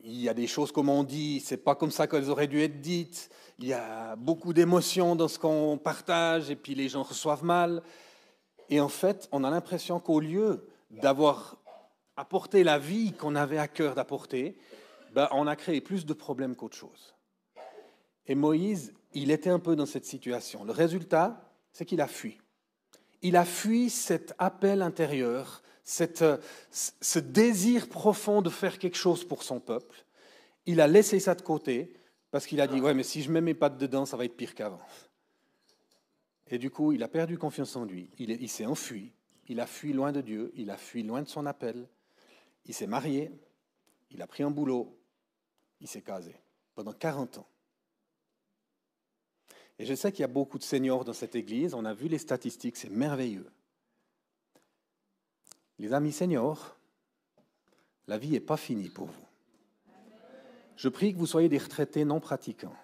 il 0.00 0.20
y 0.20 0.28
a 0.28 0.34
des 0.34 0.46
choses 0.46 0.72
comme 0.72 0.88
on 0.88 1.04
dit, 1.04 1.40
c'est 1.40 1.56
pas 1.56 1.74
comme 1.74 1.90
ça 1.90 2.06
qu'elles 2.06 2.30
auraient 2.30 2.46
dû 2.46 2.60
être 2.60 2.80
dites, 2.80 3.30
il 3.58 3.66
y 3.66 3.72
a 3.72 4.16
beaucoup 4.16 4.52
d'émotions 4.52 5.16
dans 5.16 5.28
ce 5.28 5.38
qu'on 5.38 5.78
partage 5.78 6.50
et 6.50 6.56
puis 6.56 6.74
les 6.74 6.88
gens 6.88 7.02
reçoivent 7.02 7.44
mal. 7.44 7.82
Et 8.68 8.80
en 8.80 8.88
fait, 8.88 9.28
on 9.32 9.44
a 9.44 9.50
l'impression 9.50 10.00
qu'au 10.00 10.20
lieu 10.20 10.68
d'avoir 10.90 11.56
apporté 12.16 12.64
la 12.64 12.78
vie 12.78 13.12
qu'on 13.12 13.34
avait 13.34 13.58
à 13.58 13.68
cœur 13.68 13.94
d'apporter, 13.94 14.58
ben, 15.12 15.28
on 15.32 15.46
a 15.46 15.56
créé 15.56 15.80
plus 15.80 16.04
de 16.06 16.12
problèmes 16.12 16.56
qu'autre 16.56 16.76
chose. 16.76 17.14
Et 18.26 18.34
Moïse, 18.34 18.92
il 19.14 19.30
était 19.30 19.50
un 19.50 19.58
peu 19.58 19.76
dans 19.76 19.86
cette 19.86 20.04
situation. 20.04 20.64
Le 20.64 20.72
résultat, 20.72 21.50
c'est 21.72 21.84
qu'il 21.84 22.00
a 22.00 22.08
fui. 22.08 22.38
Il 23.22 23.36
a 23.36 23.44
fui 23.44 23.88
cet 23.88 24.34
appel 24.38 24.82
intérieur 24.82 25.62
euh, 26.22 26.38
ce 26.70 27.18
désir 27.18 27.88
profond 27.88 28.42
de 28.42 28.50
faire 28.50 28.78
quelque 28.78 28.96
chose 28.96 29.24
pour 29.24 29.42
son 29.42 29.60
peuple, 29.60 30.04
il 30.66 30.80
a 30.80 30.88
laissé 30.88 31.20
ça 31.20 31.34
de 31.34 31.42
côté 31.42 31.92
parce 32.30 32.46
qu'il 32.46 32.60
a 32.60 32.66
dit, 32.66 32.80
ouais, 32.80 32.94
mais 32.94 33.04
si 33.04 33.22
je 33.22 33.30
mets 33.30 33.40
mes 33.40 33.54
pattes 33.54 33.78
dedans, 33.78 34.04
ça 34.04 34.16
va 34.16 34.24
être 34.24 34.36
pire 34.36 34.54
qu'avant. 34.54 34.80
Et 36.48 36.58
du 36.58 36.70
coup, 36.70 36.92
il 36.92 37.02
a 37.02 37.08
perdu 37.08 37.38
confiance 37.38 37.76
en 37.76 37.84
lui, 37.84 38.10
il, 38.18 38.30
il 38.30 38.48
s'est 38.48 38.66
enfui, 38.66 39.12
il 39.48 39.60
a 39.60 39.66
fui 39.66 39.92
loin 39.92 40.12
de 40.12 40.20
Dieu, 40.20 40.52
il 40.54 40.70
a 40.70 40.76
fui 40.76 41.02
loin 41.02 41.22
de 41.22 41.28
son 41.28 41.46
appel, 41.46 41.88
il 42.66 42.74
s'est 42.74 42.86
marié, 42.86 43.30
il 44.10 44.22
a 44.22 44.26
pris 44.26 44.42
un 44.42 44.50
boulot, 44.50 44.96
il 45.80 45.88
s'est 45.88 46.02
casé 46.02 46.34
pendant 46.74 46.92
40 46.92 47.38
ans. 47.38 47.48
Et 49.78 49.84
je 49.84 49.94
sais 49.94 50.10
qu'il 50.10 50.20
y 50.20 50.24
a 50.24 50.28
beaucoup 50.28 50.58
de 50.58 50.62
seniors 50.62 51.04
dans 51.04 51.12
cette 51.12 51.34
église, 51.34 51.74
on 51.74 51.84
a 51.84 51.94
vu 51.94 52.08
les 52.08 52.18
statistiques, 52.18 52.76
c'est 52.76 52.90
merveilleux. 52.90 53.50
Les 55.78 55.92
amis 55.92 56.12
seniors, 56.12 56.76
la 58.08 58.18
vie 58.18 58.30
n'est 58.30 58.40
pas 58.40 58.56
finie 58.56 58.88
pour 58.88 59.06
vous. 59.06 59.26
Je 60.76 60.88
prie 60.88 61.12
que 61.12 61.18
vous 61.18 61.26
soyez 61.26 61.48
des 61.48 61.58
retraités 61.58 62.04
non 62.04 62.20
pratiquants. 62.20 62.76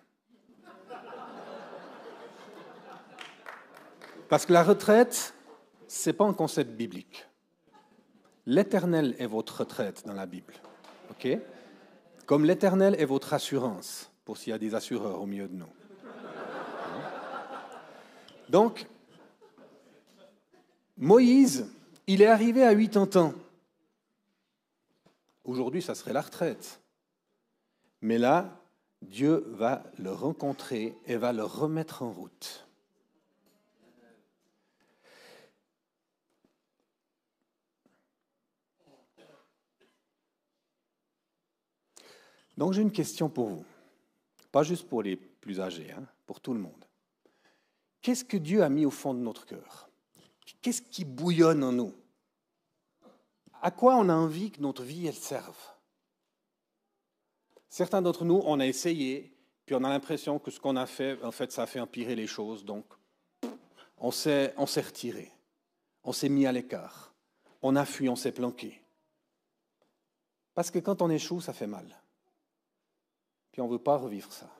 Parce 4.28 4.46
que 4.46 4.52
la 4.52 4.62
retraite, 4.62 5.34
ce 5.88 6.08
n'est 6.08 6.14
pas 6.14 6.24
un 6.24 6.32
concept 6.32 6.70
biblique. 6.72 7.26
L'éternel 8.46 9.14
est 9.18 9.26
votre 9.26 9.60
retraite 9.60 10.06
dans 10.06 10.14
la 10.14 10.26
Bible. 10.26 10.54
OK? 11.10 11.28
Comme 12.26 12.44
l'éternel 12.44 12.96
est 12.98 13.04
votre 13.04 13.34
assurance, 13.34 14.10
pour 14.24 14.36
s'il 14.38 14.50
y 14.50 14.54
a 14.54 14.58
des 14.58 14.74
assureurs 14.74 15.20
au 15.20 15.26
milieu 15.26 15.48
de 15.48 15.54
nous. 15.54 15.68
Donc, 18.48 18.86
Moïse 20.96 21.70
il 22.06 22.22
est 22.22 22.26
arrivé 22.26 22.64
à 22.64 22.74
80 22.74 23.20
ans. 23.20 23.34
Aujourd'hui, 25.44 25.82
ça 25.82 25.94
serait 25.94 26.12
la 26.12 26.20
retraite. 26.20 26.80
Mais 28.00 28.18
là, 28.18 28.60
Dieu 29.02 29.44
va 29.48 29.82
le 29.98 30.12
rencontrer 30.12 30.96
et 31.06 31.16
va 31.16 31.32
le 31.32 31.44
remettre 31.44 32.02
en 32.02 32.12
route. 32.12 32.66
Donc 42.56 42.74
j'ai 42.74 42.82
une 42.82 42.92
question 42.92 43.28
pour 43.28 43.48
vous, 43.48 43.64
pas 44.52 44.62
juste 44.62 44.86
pour 44.88 45.02
les 45.02 45.16
plus 45.16 45.60
âgés, 45.60 45.90
hein, 45.90 46.04
pour 46.26 46.40
tout 46.40 46.52
le 46.52 46.60
monde. 46.60 46.84
Qu'est-ce 48.02 48.24
que 48.24 48.36
Dieu 48.36 48.62
a 48.62 48.68
mis 48.68 48.84
au 48.84 48.90
fond 48.90 49.14
de 49.14 49.20
notre 49.20 49.46
cœur? 49.46 49.88
Qu'est-ce 50.62 50.80
qui 50.80 51.04
bouillonne 51.04 51.64
en 51.64 51.72
nous? 51.72 51.92
À 53.60 53.72
quoi 53.72 53.96
on 53.96 54.08
a 54.08 54.14
envie 54.14 54.52
que 54.52 54.60
notre 54.60 54.84
vie 54.84 55.06
elle 55.06 55.14
serve? 55.14 55.58
Certains 57.68 58.00
d'entre 58.00 58.24
nous, 58.24 58.40
on 58.44 58.60
a 58.60 58.66
essayé, 58.66 59.36
puis 59.66 59.74
on 59.74 59.82
a 59.82 59.88
l'impression 59.88 60.38
que 60.38 60.50
ce 60.50 60.60
qu'on 60.60 60.76
a 60.76 60.86
fait, 60.86 61.22
en 61.24 61.32
fait, 61.32 61.50
ça 61.50 61.62
a 61.62 61.66
fait 61.66 61.80
empirer 61.80 62.14
les 62.14 62.26
choses. 62.26 62.64
Donc, 62.64 62.84
on 63.98 64.10
s'est, 64.10 64.54
on 64.56 64.66
s'est 64.66 64.80
retiré, 64.82 65.32
on 66.04 66.12
s'est 66.12 66.28
mis 66.28 66.46
à 66.46 66.52
l'écart, 66.52 67.12
on 67.60 67.74
a 67.74 67.84
fui, 67.84 68.08
on 68.08 68.16
s'est 68.16 68.32
planqué. 68.32 68.80
Parce 70.54 70.70
que 70.70 70.78
quand 70.78 71.02
on 71.02 71.10
échoue, 71.10 71.40
ça 71.40 71.52
fait 71.52 71.66
mal. 71.66 71.86
Puis 73.50 73.60
on 73.62 73.66
ne 73.66 73.72
veut 73.72 73.78
pas 73.78 73.96
revivre 73.96 74.32
ça. 74.32 74.50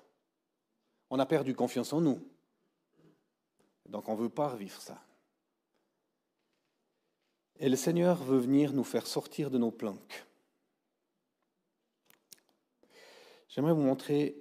On 1.11 1.19
a 1.19 1.27
perdu 1.27 1.55
confiance 1.55 1.93
en 1.93 2.01
nous. 2.01 2.21
Donc 3.89 4.09
on 4.09 4.17
ne 4.17 4.23
veut 4.23 4.29
pas 4.29 4.49
revivre 4.49 4.81
ça. 4.81 4.99
Et 7.63 7.69
le 7.69 7.77
Seigneur 7.77 8.17
veut 8.17 8.41
venir 8.41 8.73
nous 8.73 8.83
faire 8.83 9.07
sortir 9.07 9.49
de 9.49 9.57
nos 9.57 9.71
planques. 9.71 10.27
J'aimerais 13.49 13.73
vous 13.73 13.83
montrer 13.83 14.37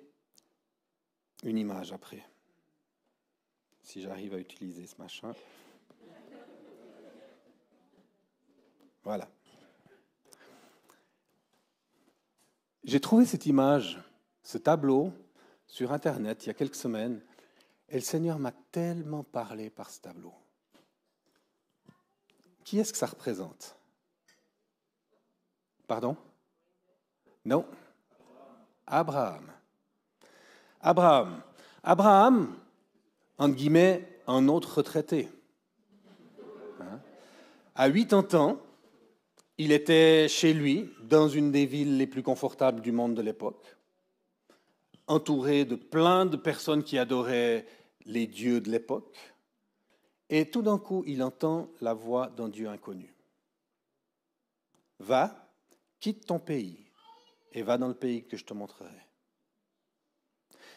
une 1.44 1.60
image 1.60 1.94
après, 1.94 2.28
si 3.84 4.02
j'arrive 4.02 4.34
à 4.34 4.40
utiliser 4.40 4.88
ce 4.88 4.96
machin. 4.98 5.36
Voilà. 9.04 9.30
J'ai 12.84 13.00
trouvé 13.00 13.28
cette 13.28 13.46
image, 13.46 14.00
ce 14.42 14.58
tableau, 14.58 15.14
sur 15.68 15.92
Internet 15.92 16.44
il 16.44 16.48
y 16.48 16.50
a 16.50 16.56
quelques 16.56 16.74
semaines, 16.74 17.22
et 17.88 17.96
le 17.96 18.02
Seigneur 18.02 18.40
m'a 18.40 18.52
tellement 18.72 19.24
parlé 19.24 19.70
par 19.70 19.92
ce 19.92 20.02
tableau. 20.02 20.34
Qui 22.64 22.80
est-ce 22.80 22.92
que 22.92 22.98
ça 22.98 23.08
représente? 23.08 23.76
Pardon? 25.88 26.16
Non 27.46 27.66
Abraham. 28.88 29.52
Abraham. 30.82 31.42
Abraham, 31.84 32.56
entre 33.38 33.56
guillemets, 33.56 34.08
un 34.28 34.48
autre 34.48 34.78
retraité. 34.78 35.30
Hein? 36.80 37.00
à 37.76 37.90
80 37.90 38.40
ans, 38.40 38.60
il 39.58 39.72
était 39.72 40.28
chez 40.28 40.54
lui, 40.54 40.90
dans 41.04 41.28
une 41.28 41.52
des 41.52 41.66
villes 41.66 41.98
les 41.98 42.08
plus 42.08 42.24
confortables 42.24 42.82
du 42.82 42.92
monde 42.92 43.16
de 43.16 43.22
l'époque, 43.22 43.76
entouré 45.08 45.66
de 45.66 45.76
plein 45.76 46.26
de 46.26 46.38
personnes 46.38 46.84
qui 46.84 46.98
adoraient 46.98 47.66
les 48.06 48.28
dieux 48.28 48.62
de 48.62 48.70
l'époque. 48.70 49.16
Et 50.34 50.50
tout 50.50 50.62
d'un 50.62 50.80
coup, 50.80 51.04
il 51.06 51.22
entend 51.22 51.70
la 51.82 51.94
voix 51.94 52.28
d'un 52.28 52.48
Dieu 52.48 52.70
inconnu. 52.70 53.14
Va, 55.00 55.52
quitte 56.00 56.26
ton 56.26 56.40
pays 56.40 56.86
et 57.52 57.64
va 57.64 57.78
dans 57.78 57.90
le 57.90 57.94
pays 57.94 58.24
que 58.24 58.38
je 58.38 58.46
te 58.46 58.54
montrerai. 58.54 58.90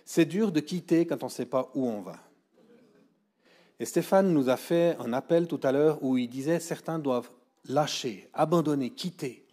C'est 0.04 0.25
dur 0.25 0.50
de 0.50 0.58
quitter 0.58 1.06
quand 1.06 1.23
on 1.23 1.26
ne 1.26 1.30
sait 1.30 1.46
pas 1.46 1.70
où 1.75 1.87
on 1.87 2.02
va. 2.02 2.18
Et 3.78 3.84
Stéphane 3.84 4.32
nous 4.32 4.49
a 4.49 4.56
fait 4.56 4.96
un 4.99 5.12
appel 5.12 5.46
tout 5.46 5.61
à 5.62 5.70
l'heure 5.70 6.02
où 6.02 6.18
il 6.18 6.28
disait 6.28 6.58
certains 6.58 6.99
doivent 6.99 7.30
lâcher, 7.66 8.28
abandonner, 8.34 8.90
quitter. 8.90 9.46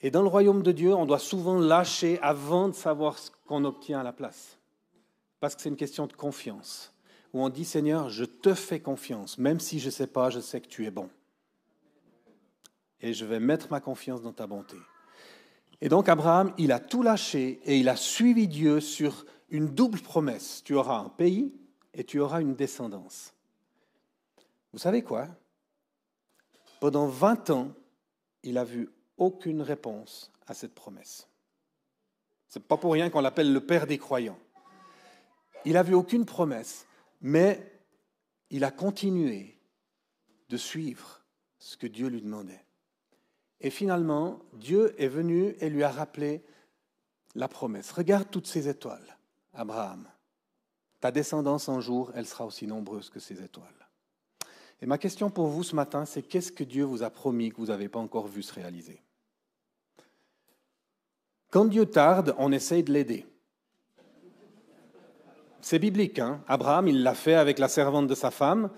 Et 0.00 0.12
dans 0.12 0.22
le 0.22 0.28
royaume 0.28 0.62
de 0.62 0.70
Dieu, 0.70 0.94
on 0.94 1.06
doit 1.06 1.18
souvent 1.18 1.58
lâcher 1.58 2.20
avant 2.20 2.68
de 2.68 2.74
savoir 2.74 3.18
ce 3.18 3.32
qu'on 3.46 3.64
obtient 3.64 3.98
à 3.98 4.04
la 4.04 4.12
place. 4.12 4.58
Parce 5.40 5.56
que 5.56 5.62
c'est 5.62 5.70
une 5.70 5.76
question 5.76 6.06
de 6.06 6.12
confiance. 6.12 6.93
Où 7.34 7.42
on 7.42 7.48
dit, 7.48 7.64
Seigneur, 7.64 8.10
je 8.10 8.24
te 8.24 8.54
fais 8.54 8.78
confiance. 8.80 9.38
Même 9.38 9.58
si 9.58 9.80
je 9.80 9.86
ne 9.86 9.90
sais 9.90 10.06
pas, 10.06 10.30
je 10.30 10.38
sais 10.38 10.60
que 10.60 10.68
tu 10.68 10.86
es 10.86 10.90
bon. 10.90 11.10
Et 13.00 13.12
je 13.12 13.24
vais 13.24 13.40
mettre 13.40 13.70
ma 13.72 13.80
confiance 13.80 14.22
dans 14.22 14.32
ta 14.32 14.46
bonté. 14.46 14.76
Et 15.80 15.88
donc 15.88 16.08
Abraham, 16.08 16.54
il 16.58 16.70
a 16.70 16.78
tout 16.78 17.02
lâché 17.02 17.60
et 17.64 17.76
il 17.76 17.88
a 17.88 17.96
suivi 17.96 18.46
Dieu 18.46 18.80
sur 18.80 19.26
une 19.50 19.66
double 19.66 20.00
promesse. 20.00 20.62
Tu 20.64 20.74
auras 20.74 20.98
un 20.98 21.08
pays 21.08 21.52
et 21.92 22.04
tu 22.04 22.20
auras 22.20 22.40
une 22.40 22.54
descendance. 22.54 23.34
Vous 24.72 24.78
savez 24.78 25.02
quoi? 25.02 25.28
Pendant 26.80 27.08
20 27.08 27.50
ans, 27.50 27.72
il 28.44 28.58
a 28.58 28.64
vu 28.64 28.88
aucune 29.16 29.60
réponse 29.60 30.32
à 30.46 30.54
cette 30.54 30.74
promesse. 30.74 31.28
Ce 32.48 32.58
n'est 32.60 32.64
pas 32.64 32.76
pour 32.76 32.92
rien 32.92 33.10
qu'on 33.10 33.20
l'appelle 33.20 33.52
le 33.52 33.60
père 33.60 33.88
des 33.88 33.98
croyants. 33.98 34.38
Il 35.64 35.72
n'a 35.72 35.82
vu 35.82 35.94
aucune 35.94 36.24
promesse, 36.24 36.86
mais 37.24 37.72
il 38.50 38.64
a 38.64 38.70
continué 38.70 39.58
de 40.50 40.58
suivre 40.58 41.24
ce 41.58 41.78
que 41.78 41.86
Dieu 41.86 42.08
lui 42.08 42.20
demandait. 42.20 42.62
Et 43.60 43.70
finalement, 43.70 44.40
Dieu 44.52 44.94
est 45.00 45.08
venu 45.08 45.56
et 45.58 45.70
lui 45.70 45.82
a 45.82 45.90
rappelé 45.90 46.44
la 47.34 47.48
promesse. 47.48 47.90
Regarde 47.92 48.30
toutes 48.30 48.46
ces 48.46 48.68
étoiles, 48.68 49.16
Abraham. 49.54 50.06
Ta 51.00 51.10
descendance 51.10 51.70
un 51.70 51.80
jour, 51.80 52.12
elle 52.14 52.26
sera 52.26 52.44
aussi 52.44 52.66
nombreuse 52.66 53.08
que 53.08 53.20
ces 53.20 53.42
étoiles. 53.42 53.88
Et 54.82 54.86
ma 54.86 54.98
question 54.98 55.30
pour 55.30 55.46
vous 55.46 55.62
ce 55.62 55.74
matin, 55.74 56.04
c'est 56.04 56.22
qu'est-ce 56.22 56.52
que 56.52 56.62
Dieu 56.62 56.84
vous 56.84 57.02
a 57.02 57.08
promis 57.08 57.50
que 57.50 57.56
vous 57.56 57.66
n'avez 57.66 57.88
pas 57.88 58.00
encore 58.00 58.26
vu 58.26 58.42
se 58.42 58.52
réaliser? 58.52 59.00
Quand 61.48 61.64
Dieu 61.64 61.86
tarde, 61.86 62.34
on 62.36 62.52
essaye 62.52 62.82
de 62.82 62.92
l'aider. 62.92 63.26
C'est 65.64 65.78
biblique. 65.78 66.18
Hein 66.18 66.44
Abraham, 66.46 66.88
il 66.88 67.02
l'a 67.02 67.14
fait 67.14 67.36
avec 67.36 67.58
la 67.58 67.68
servante 67.68 68.06
de 68.06 68.14
sa 68.14 68.30
femme. 68.30 68.68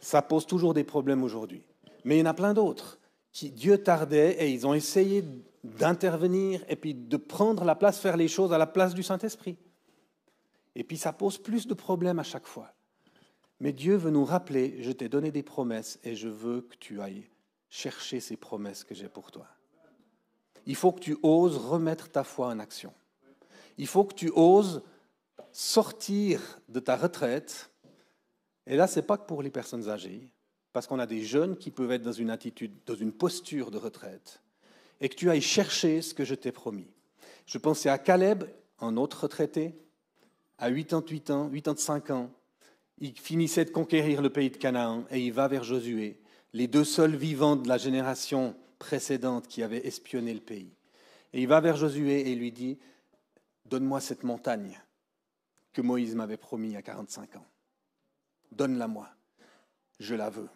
Ça 0.00 0.22
pose 0.22 0.46
toujours 0.46 0.72
des 0.72 0.84
problèmes 0.84 1.22
aujourd'hui. 1.22 1.66
Mais 2.04 2.16
il 2.16 2.20
y 2.20 2.22
en 2.22 2.30
a 2.30 2.32
plein 2.32 2.54
d'autres. 2.54 2.98
Dieu 3.42 3.76
tardait 3.76 4.42
et 4.42 4.50
ils 4.50 4.66
ont 4.66 4.72
essayé 4.72 5.22
d'intervenir 5.62 6.64
et 6.70 6.76
puis 6.76 6.94
de 6.94 7.18
prendre 7.18 7.64
la 7.64 7.74
place, 7.74 8.00
faire 8.00 8.16
les 8.16 8.26
choses 8.26 8.54
à 8.54 8.58
la 8.58 8.66
place 8.66 8.94
du 8.94 9.02
Saint-Esprit. 9.02 9.58
Et 10.74 10.82
puis 10.82 10.96
ça 10.96 11.12
pose 11.12 11.36
plus 11.36 11.66
de 11.66 11.74
problèmes 11.74 12.18
à 12.18 12.22
chaque 12.22 12.46
fois. 12.46 12.72
Mais 13.60 13.74
Dieu 13.74 13.96
veut 13.96 14.10
nous 14.10 14.24
rappeler, 14.24 14.82
je 14.82 14.92
t'ai 14.92 15.10
donné 15.10 15.30
des 15.30 15.42
promesses 15.42 16.00
et 16.04 16.14
je 16.14 16.28
veux 16.28 16.62
que 16.62 16.76
tu 16.76 17.02
ailles 17.02 17.28
chercher 17.68 18.18
ces 18.18 18.38
promesses 18.38 18.82
que 18.82 18.94
j'ai 18.94 19.10
pour 19.10 19.30
toi. 19.30 19.46
Il 20.64 20.74
faut 20.74 20.92
que 20.92 21.00
tu 21.00 21.18
oses 21.22 21.58
remettre 21.58 22.10
ta 22.10 22.24
foi 22.24 22.46
en 22.46 22.60
action. 22.60 22.94
Il 23.76 23.86
faut 23.86 24.04
que 24.04 24.14
tu 24.14 24.32
oses 24.34 24.82
sortir 25.52 26.60
de 26.68 26.80
ta 26.80 26.96
retraite. 26.96 27.70
Et 28.66 28.76
là, 28.76 28.86
ce 28.86 29.00
n'est 29.00 29.06
pas 29.06 29.18
que 29.18 29.26
pour 29.26 29.42
les 29.42 29.50
personnes 29.50 29.88
âgées, 29.88 30.32
parce 30.72 30.86
qu'on 30.86 30.98
a 30.98 31.06
des 31.06 31.22
jeunes 31.22 31.56
qui 31.56 31.70
peuvent 31.70 31.92
être 31.92 32.02
dans 32.02 32.12
une 32.12 32.30
attitude, 32.30 32.72
dans 32.86 32.94
une 32.94 33.12
posture 33.12 33.70
de 33.70 33.78
retraite, 33.78 34.40
et 35.00 35.08
que 35.08 35.14
tu 35.14 35.30
ailles 35.30 35.40
chercher 35.40 36.02
ce 36.02 36.14
que 36.14 36.24
je 36.24 36.34
t'ai 36.34 36.52
promis. 36.52 36.90
Je 37.46 37.58
pensais 37.58 37.88
à 37.88 37.98
Caleb, 37.98 38.44
un 38.80 38.96
autre 38.96 39.24
retraité, 39.24 39.74
à 40.58 40.70
88 40.70 41.30
ans, 41.30 41.50
85 41.50 42.10
ans. 42.10 42.30
Il 42.98 43.18
finissait 43.18 43.64
de 43.64 43.70
conquérir 43.70 44.20
le 44.20 44.30
pays 44.30 44.50
de 44.50 44.56
Canaan 44.56 45.04
et 45.10 45.20
il 45.20 45.32
va 45.32 45.48
vers 45.48 45.64
Josué, 45.64 46.20
les 46.52 46.66
deux 46.66 46.84
seuls 46.84 47.16
vivants 47.16 47.56
de 47.56 47.66
la 47.66 47.78
génération 47.78 48.54
précédente 48.78 49.48
qui 49.48 49.62
avaient 49.62 49.86
espionné 49.86 50.34
le 50.34 50.40
pays. 50.40 50.70
Et 51.32 51.40
il 51.42 51.48
va 51.48 51.60
vers 51.60 51.76
Josué 51.76 52.30
et 52.30 52.34
lui 52.34 52.52
dit, 52.52 52.78
Donne-moi 53.64 54.00
cette 54.00 54.24
montagne 54.24 54.80
que 55.72 55.82
Moïse 55.82 56.14
m'avait 56.14 56.36
promis 56.36 56.76
à 56.76 56.82
45 56.82 57.36
ans. 57.36 57.46
Donne-la-moi, 58.52 59.08
je 59.98 60.14
la 60.14 60.30
veux. 60.30 60.48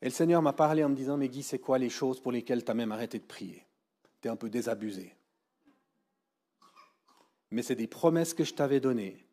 Et 0.00 0.06
le 0.06 0.10
Seigneur 0.10 0.42
m'a 0.42 0.52
parlé 0.52 0.82
en 0.82 0.88
me 0.88 0.96
disant, 0.96 1.16
mais 1.16 1.28
Guy, 1.28 1.42
c'est 1.42 1.60
quoi 1.60 1.78
les 1.78 1.90
choses 1.90 2.20
pour 2.20 2.32
lesquelles 2.32 2.64
tu 2.64 2.70
as 2.70 2.74
même 2.74 2.90
arrêté 2.90 3.18
de 3.18 3.24
prier? 3.24 3.64
Tu 4.20 4.28
es 4.28 4.30
un 4.30 4.36
peu 4.36 4.50
désabusé. 4.50 5.14
Mais 7.52 7.62
c'est 7.62 7.76
des 7.76 7.86
promesses 7.86 8.34
que 8.34 8.44
je 8.44 8.54
t'avais 8.54 8.80
données. 8.80 9.24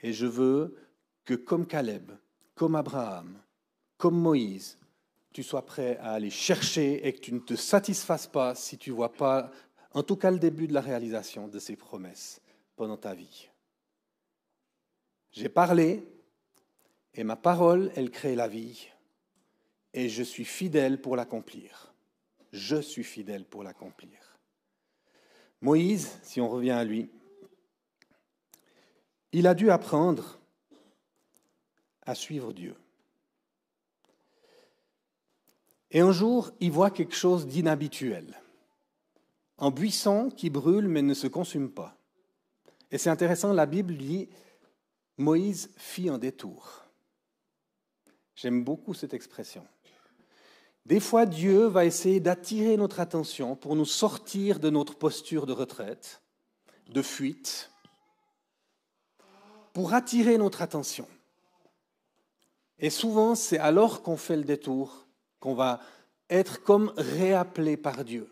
Et 0.00 0.12
je 0.12 0.26
veux 0.26 0.76
que 1.24 1.34
comme 1.34 1.66
Caleb, 1.66 2.10
comme 2.56 2.74
Abraham, 2.74 3.38
comme 3.96 4.18
Moïse, 4.18 4.78
tu 5.32 5.44
sois 5.44 5.64
prêt 5.64 5.96
à 5.98 6.12
aller 6.12 6.30
chercher 6.30 7.06
et 7.06 7.12
que 7.12 7.20
tu 7.20 7.32
ne 7.32 7.38
te 7.38 7.54
satisfasses 7.54 8.26
pas 8.26 8.56
si 8.56 8.78
tu 8.78 8.90
ne 8.90 8.96
vois 8.96 9.12
pas, 9.12 9.50
en 9.92 10.02
tout 10.02 10.16
cas, 10.16 10.30
le 10.30 10.38
début 10.38 10.66
de 10.66 10.74
la 10.74 10.80
réalisation 10.80 11.46
de 11.46 11.58
ces 11.58 11.76
promesses 11.76 12.40
ta 13.00 13.14
vie. 13.14 13.48
J'ai 15.32 15.48
parlé 15.48 16.06
et 17.14 17.24
ma 17.24 17.36
parole, 17.36 17.90
elle 17.96 18.10
crée 18.10 18.34
la 18.34 18.48
vie 18.48 18.88
et 19.94 20.08
je 20.08 20.22
suis 20.22 20.44
fidèle 20.44 21.00
pour 21.00 21.16
l'accomplir. 21.16 21.92
Je 22.52 22.80
suis 22.80 23.04
fidèle 23.04 23.44
pour 23.44 23.62
l'accomplir. 23.62 24.38
Moïse, 25.60 26.18
si 26.22 26.40
on 26.40 26.48
revient 26.48 26.72
à 26.72 26.84
lui, 26.84 27.10
il 29.32 29.46
a 29.46 29.54
dû 29.54 29.70
apprendre 29.70 30.38
à 32.02 32.14
suivre 32.14 32.52
Dieu. 32.52 32.76
Et 35.90 36.00
un 36.00 36.12
jour, 36.12 36.50
il 36.60 36.72
voit 36.72 36.90
quelque 36.90 37.14
chose 37.14 37.46
d'inhabituel. 37.46 38.40
Un 39.58 39.70
buisson 39.70 40.30
qui 40.30 40.50
brûle 40.50 40.88
mais 40.88 41.02
ne 41.02 41.14
se 41.14 41.26
consume 41.26 41.70
pas. 41.70 42.01
Et 42.92 42.98
c'est 42.98 43.10
intéressant, 43.10 43.54
la 43.54 43.64
Bible 43.64 43.96
dit, 43.96 44.28
Moïse 45.16 45.70
fit 45.76 46.10
un 46.10 46.18
détour. 46.18 46.84
J'aime 48.36 48.62
beaucoup 48.62 48.92
cette 48.92 49.14
expression. 49.14 49.66
Des 50.84 51.00
fois, 51.00 51.24
Dieu 51.24 51.66
va 51.66 51.86
essayer 51.86 52.20
d'attirer 52.20 52.76
notre 52.76 53.00
attention 53.00 53.56
pour 53.56 53.76
nous 53.76 53.86
sortir 53.86 54.60
de 54.60 54.68
notre 54.68 54.96
posture 54.96 55.46
de 55.46 55.52
retraite, 55.52 56.20
de 56.88 57.00
fuite, 57.02 57.70
pour 59.72 59.94
attirer 59.94 60.36
notre 60.36 60.60
attention. 60.60 61.08
Et 62.78 62.90
souvent, 62.90 63.34
c'est 63.34 63.58
alors 63.58 64.02
qu'on 64.02 64.16
fait 64.16 64.36
le 64.36 64.44
détour 64.44 65.06
qu'on 65.40 65.54
va 65.54 65.80
être 66.28 66.62
comme 66.62 66.92
réappelé 66.96 67.76
par 67.76 68.04
Dieu 68.04 68.31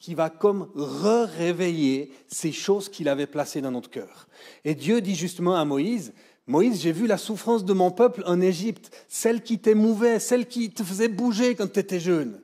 qui 0.00 0.14
va 0.14 0.30
comme 0.30 0.70
re-réveiller 0.74 2.10
ces 2.26 2.52
choses 2.52 2.88
qu'il 2.88 3.08
avait 3.08 3.26
placées 3.26 3.60
dans 3.60 3.70
notre 3.70 3.90
cœur. 3.90 4.26
Et 4.64 4.74
Dieu 4.74 5.00
dit 5.02 5.14
justement 5.14 5.54
à 5.54 5.64
Moïse, 5.64 6.12
Moïse, 6.46 6.80
j'ai 6.80 6.90
vu 6.90 7.06
la 7.06 7.18
souffrance 7.18 7.64
de 7.64 7.74
mon 7.74 7.90
peuple 7.90 8.24
en 8.26 8.40
Égypte, 8.40 8.90
celle 9.08 9.42
qui 9.42 9.58
t'émouvait, 9.58 10.18
celle 10.18 10.48
qui 10.48 10.70
te 10.70 10.82
faisait 10.82 11.08
bouger 11.08 11.54
quand 11.54 11.70
tu 11.70 11.78
étais 11.78 12.00
jeune. 12.00 12.40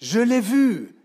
Je 0.00 0.20
l'ai 0.20 0.40
vue. 0.40 0.96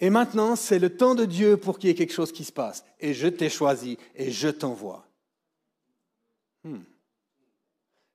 Et 0.00 0.10
maintenant, 0.10 0.54
c'est 0.54 0.78
le 0.78 0.96
temps 0.96 1.14
de 1.14 1.24
Dieu 1.24 1.56
pour 1.56 1.78
qu'il 1.78 1.88
y 1.88 1.92
ait 1.92 1.96
quelque 1.96 2.12
chose 2.12 2.32
qui 2.32 2.44
se 2.44 2.52
passe. 2.52 2.84
Et 3.00 3.14
je 3.14 3.28
t'ai 3.28 3.48
choisi 3.48 3.96
et 4.16 4.30
je 4.30 4.48
t'envoie. 4.48 5.06
Hmm. 6.64 6.82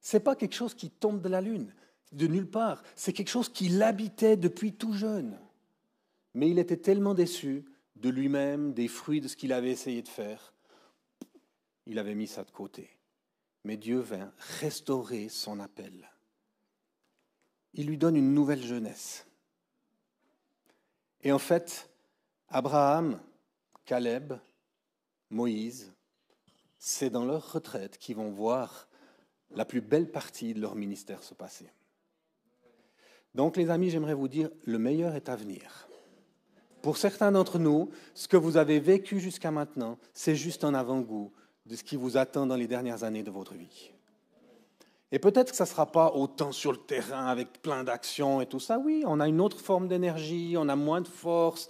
Ce 0.01 0.17
n'est 0.17 0.23
pas 0.23 0.35
quelque 0.35 0.55
chose 0.55 0.73
qui 0.73 0.89
tombe 0.89 1.21
de 1.21 1.29
la 1.29 1.41
lune, 1.41 1.73
de 2.11 2.27
nulle 2.27 2.49
part. 2.49 2.83
C'est 2.95 3.13
quelque 3.13 3.29
chose 3.29 3.49
qui 3.49 3.69
l'habitait 3.69 4.37
depuis 4.37 4.73
tout 4.73 4.93
jeune. 4.93 5.37
Mais 6.33 6.49
il 6.49 6.59
était 6.59 6.77
tellement 6.77 7.13
déçu 7.13 7.65
de 7.95 8.09
lui-même, 8.09 8.73
des 8.73 8.87
fruits 8.87 9.21
de 9.21 9.27
ce 9.27 9.35
qu'il 9.35 9.53
avait 9.53 9.71
essayé 9.71 10.01
de 10.01 10.07
faire, 10.07 10.53
il 11.85 11.99
avait 11.99 12.15
mis 12.15 12.27
ça 12.27 12.43
de 12.43 12.51
côté. 12.51 12.89
Mais 13.63 13.77
Dieu 13.77 13.99
vint 13.99 14.31
restaurer 14.59 15.29
son 15.29 15.59
appel. 15.59 16.09
Il 17.73 17.87
lui 17.87 17.97
donne 17.97 18.15
une 18.15 18.33
nouvelle 18.33 18.63
jeunesse. 18.63 19.25
Et 21.21 21.31
en 21.31 21.39
fait, 21.39 21.89
Abraham, 22.49 23.19
Caleb, 23.85 24.33
Moïse, 25.29 25.93
c'est 26.77 27.09
dans 27.09 27.25
leur 27.25 27.53
retraite 27.53 27.97
qu'ils 27.97 28.17
vont 28.17 28.29
voir 28.29 28.87
la 29.51 29.65
plus 29.65 29.81
belle 29.81 30.11
partie 30.11 30.53
de 30.53 30.59
leur 30.59 30.75
ministère 30.75 31.23
se 31.23 31.33
passer. 31.33 31.69
Donc 33.33 33.55
les 33.55 33.69
amis, 33.69 33.89
j'aimerais 33.89 34.13
vous 34.13 34.27
dire, 34.27 34.49
le 34.65 34.77
meilleur 34.77 35.15
est 35.15 35.29
à 35.29 35.35
venir. 35.35 35.87
Pour 36.83 36.97
certains 36.97 37.31
d'entre 37.31 37.59
nous, 37.59 37.89
ce 38.13 38.27
que 38.27 38.35
vous 38.35 38.57
avez 38.57 38.81
vécu 38.81 39.21
jusqu'à 39.21 39.51
maintenant, 39.51 39.97
c'est 40.13 40.35
juste 40.35 40.65
un 40.65 40.73
avant-goût 40.73 41.31
de 41.65 41.77
ce 41.77 41.83
qui 41.83 41.95
vous 41.95 42.17
attend 42.17 42.45
dans 42.45 42.57
les 42.57 42.67
dernières 42.67 43.05
années 43.05 43.23
de 43.23 43.31
votre 43.31 43.53
vie. 43.53 43.91
Et 45.09 45.17
peut-être 45.17 45.51
que 45.51 45.55
ça 45.55 45.63
ne 45.63 45.69
sera 45.69 45.89
pas 45.89 46.11
autant 46.11 46.51
sur 46.51 46.73
le 46.73 46.77
terrain 46.77 47.27
avec 47.27 47.61
plein 47.61 47.85
d'actions 47.85 48.41
et 48.41 48.47
tout 48.47 48.59
ça. 48.59 48.79
Oui, 48.79 49.01
on 49.07 49.21
a 49.21 49.29
une 49.29 49.39
autre 49.39 49.61
forme 49.61 49.87
d'énergie, 49.87 50.55
on 50.57 50.67
a 50.67 50.75
moins 50.75 50.99
de 50.99 51.07
force. 51.07 51.69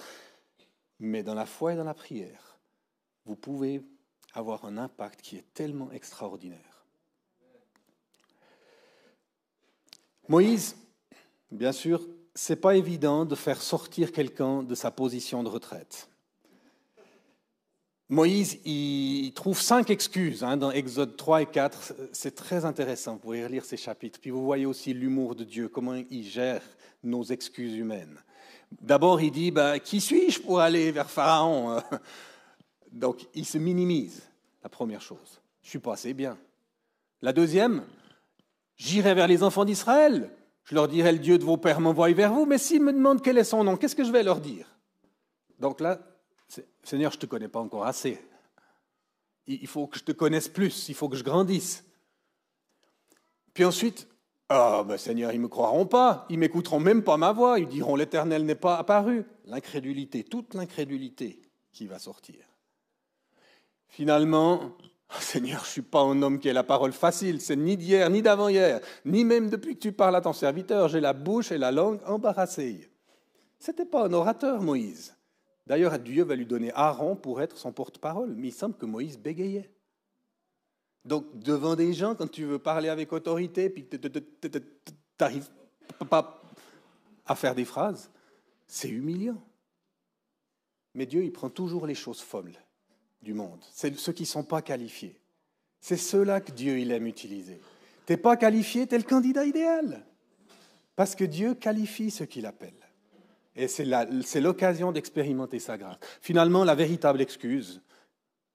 Mais 0.99 1.21
dans 1.21 1.35
la 1.35 1.45
foi 1.45 1.73
et 1.73 1.75
dans 1.75 1.83
la 1.83 1.93
prière, 1.93 2.57
vous 3.27 3.35
pouvez 3.35 3.83
avoir 4.33 4.65
un 4.65 4.79
impact 4.79 5.21
qui 5.21 5.35
est 5.35 5.45
tellement 5.53 5.91
extraordinaire. 5.91 6.87
Moïse, 10.27 10.75
bien 11.51 11.71
sûr, 11.71 12.01
c'est 12.35 12.55
pas 12.55 12.75
évident 12.75 13.25
de 13.25 13.35
faire 13.35 13.61
sortir 13.61 14.11
quelqu'un 14.11 14.63
de 14.63 14.75
sa 14.75 14.91
position 14.91 15.43
de 15.43 15.49
retraite. 15.49 16.09
Moïse, 18.09 18.59
il 18.65 19.31
trouve 19.33 19.59
cinq 19.59 19.89
excuses 19.89 20.43
hein, 20.43 20.57
dans 20.57 20.71
Exode 20.71 21.15
3 21.15 21.43
et 21.43 21.45
4. 21.45 21.93
C'est 22.11 22.35
très 22.35 22.65
intéressant. 22.65 23.13
Vous 23.13 23.19
pouvez 23.19 23.43
relire 23.43 23.65
ces 23.65 23.77
chapitres. 23.77 24.19
Puis 24.19 24.29
vous 24.29 24.43
voyez 24.43 24.65
aussi 24.65 24.93
l'humour 24.93 25.35
de 25.35 25.43
Dieu, 25.43 25.67
comment 25.67 25.95
il 25.95 26.23
gère 26.23 26.61
nos 27.03 27.23
excuses 27.23 27.75
humaines. 27.75 28.19
D'abord, 28.81 29.21
il 29.21 29.31
dit 29.31 29.51
bah, 29.51 29.79
Qui 29.79 30.01
suis-je 30.01 30.41
pour 30.41 30.59
aller 30.59 30.91
vers 30.91 31.09
Pharaon 31.09 31.81
Donc, 32.91 33.25
il 33.33 33.45
se 33.45 33.57
minimise, 33.57 34.21
la 34.61 34.69
première 34.69 35.01
chose. 35.01 35.41
Je 35.63 35.69
suis 35.69 35.79
pas 35.79 35.93
assez 35.93 36.13
bien. 36.13 36.37
La 37.21 37.33
deuxième 37.33 37.83
J'irai 38.75 39.13
vers 39.13 39.27
les 39.27 39.43
enfants 39.43 39.65
d'Israël. 39.65 40.29
Je 40.65 40.75
leur 40.75 40.87
dirai 40.87 41.11
Le 41.11 41.19
Dieu 41.19 41.37
de 41.37 41.43
vos 41.43 41.57
pères 41.57 41.79
m'envoie 41.79 42.11
vers 42.13 42.33
vous. 42.33 42.45
Mais 42.45 42.57
s'ils 42.57 42.81
me 42.81 42.93
demandent 42.93 43.21
quel 43.21 43.37
est 43.37 43.43
son 43.43 43.63
nom, 43.63 43.77
qu'est-ce 43.77 43.95
que 43.95 44.03
je 44.03 44.11
vais 44.11 44.23
leur 44.23 44.39
dire? 44.39 44.67
Donc 45.59 45.79
là, 45.79 45.99
Seigneur, 46.83 47.11
je 47.11 47.17
ne 47.17 47.21
te 47.21 47.25
connais 47.25 47.47
pas 47.47 47.59
encore 47.59 47.85
assez. 47.85 48.19
Il 49.47 49.67
faut 49.67 49.87
que 49.87 49.97
je 49.99 50.03
te 50.03 50.11
connaisse 50.11 50.47
plus, 50.47 50.87
il 50.89 50.95
faut 50.95 51.09
que 51.09 51.17
je 51.17 51.23
grandisse. 51.23 51.83
Puis 53.53 53.65
ensuite, 53.65 54.07
ah 54.49 54.83
ben 54.87 54.97
Seigneur, 54.97 55.31
ils 55.31 55.37
ne 55.37 55.43
me 55.43 55.47
croiront 55.47 55.85
pas, 55.85 56.25
ils 56.29 56.39
m'écouteront 56.39 56.79
même 56.79 57.03
pas 57.03 57.17
ma 57.17 57.33
voix, 57.33 57.59
ils 57.59 57.67
diront 57.67 57.95
l'Éternel 57.95 58.45
n'est 58.45 58.55
pas 58.55 58.77
apparu. 58.77 59.25
L'incrédulité, 59.45 60.23
toute 60.23 60.53
l'incrédulité 60.53 61.41
qui 61.71 61.87
va 61.87 61.99
sortir. 61.99 62.45
Finalement, 63.87 64.77
ah, 65.15 65.21
Seigneur, 65.21 65.59
je 65.59 65.65
ne 65.65 65.71
suis 65.71 65.81
pas 65.83 66.01
un 66.01 66.21
homme 66.23 66.39
qui 66.39 66.49
a 66.49 66.53
la 66.53 66.63
parole 66.63 66.91
facile, 66.91 67.39
c'est 67.39 67.55
ni 67.55 67.77
d'hier, 67.77 68.09
ni 68.09 68.23
d'avant-hier, 68.23 68.79
ni 69.05 69.23
même 69.23 69.47
depuis 69.49 69.75
que 69.75 69.79
tu 69.79 69.91
parles 69.91 70.15
à 70.15 70.21
ton 70.21 70.33
serviteur, 70.33 70.87
j'ai 70.87 70.99
la 70.99 71.13
bouche 71.13 71.51
et 71.51 71.59
la 71.59 71.71
langue 71.71 71.99
embarrassées. 72.07 72.89
C'était 73.59 73.85
pas 73.85 74.07
un 74.07 74.13
orateur, 74.13 74.61
Moïse. 74.61 75.15
D'ailleurs, 75.67 75.99
Dieu 75.99 76.23
va 76.23 76.35
lui 76.35 76.47
donner 76.47 76.71
Aaron 76.73 77.15
pour 77.15 77.41
être 77.41 77.57
son 77.57 77.71
porte-parole, 77.71 78.33
mais 78.35 78.47
il 78.47 78.53
semble 78.53 78.75
que 78.75 78.87
Moïse 78.87 79.19
bégayait. 79.19 79.69
Donc, 81.05 81.25
devant 81.37 81.75
des 81.75 81.93
gens, 81.93 82.15
quand 82.15 82.29
tu 82.29 82.45
veux 82.45 82.59
parler 82.59 82.89
avec 82.89 83.13
autorité, 83.13 83.69
puis 83.69 83.87
tu 83.87 83.99
n'arrives 85.19 85.49
pas 86.09 86.41
à 87.25 87.35
faire 87.35 87.53
des 87.53 87.65
phrases, 87.65 88.09
c'est 88.65 88.89
humiliant. 88.89 89.41
Mais 90.95 91.05
Dieu, 91.05 91.23
il 91.23 91.31
prend 91.31 91.49
toujours 91.49 91.85
les 91.85 91.95
choses 91.95 92.21
folles 92.21 92.53
du 93.23 93.33
monde. 93.33 93.63
C'est 93.71 93.97
ceux 93.97 94.11
qui 94.13 94.23
ne 94.23 94.27
sont 94.27 94.43
pas 94.43 94.61
qualifiés. 94.61 95.19
C'est 95.79 95.97
ceux-là 95.97 96.41
que 96.41 96.51
Dieu, 96.51 96.79
il 96.79 96.91
aime 96.91 97.07
utiliser. 97.07 97.59
Tu 98.05 98.13
n'es 98.13 98.17
pas 98.17 98.37
qualifié, 98.37 98.85
tu 98.85 98.95
es 98.95 98.97
le 98.97 99.03
candidat 99.03 99.45
idéal. 99.45 100.05
Parce 100.95 101.15
que 101.15 101.23
Dieu 101.23 101.55
qualifie 101.55 102.11
ceux 102.11 102.25
qu'il 102.25 102.45
appelle. 102.45 102.73
Et 103.55 103.67
c'est 103.67 104.41
l'occasion 104.41 104.91
d'expérimenter 104.91 105.59
sa 105.59 105.77
grâce. 105.77 105.97
Finalement, 106.21 106.63
la 106.63 106.75
véritable 106.75 107.21
excuse, 107.21 107.81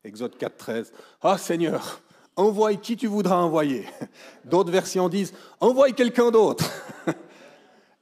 Exode 0.04 0.36
4, 0.36 0.56
13, 0.56 0.92
Ah 1.22 1.38
Seigneur, 1.38 2.02
envoie 2.36 2.74
qui 2.74 2.96
tu 2.96 3.06
voudras 3.06 3.36
envoyer. 3.36 3.84
D'autres 4.44 4.70
versions 4.70 5.08
disent, 5.08 5.32
envoie 5.60 5.90
quelqu'un 5.92 6.30
d'autre. 6.30 6.70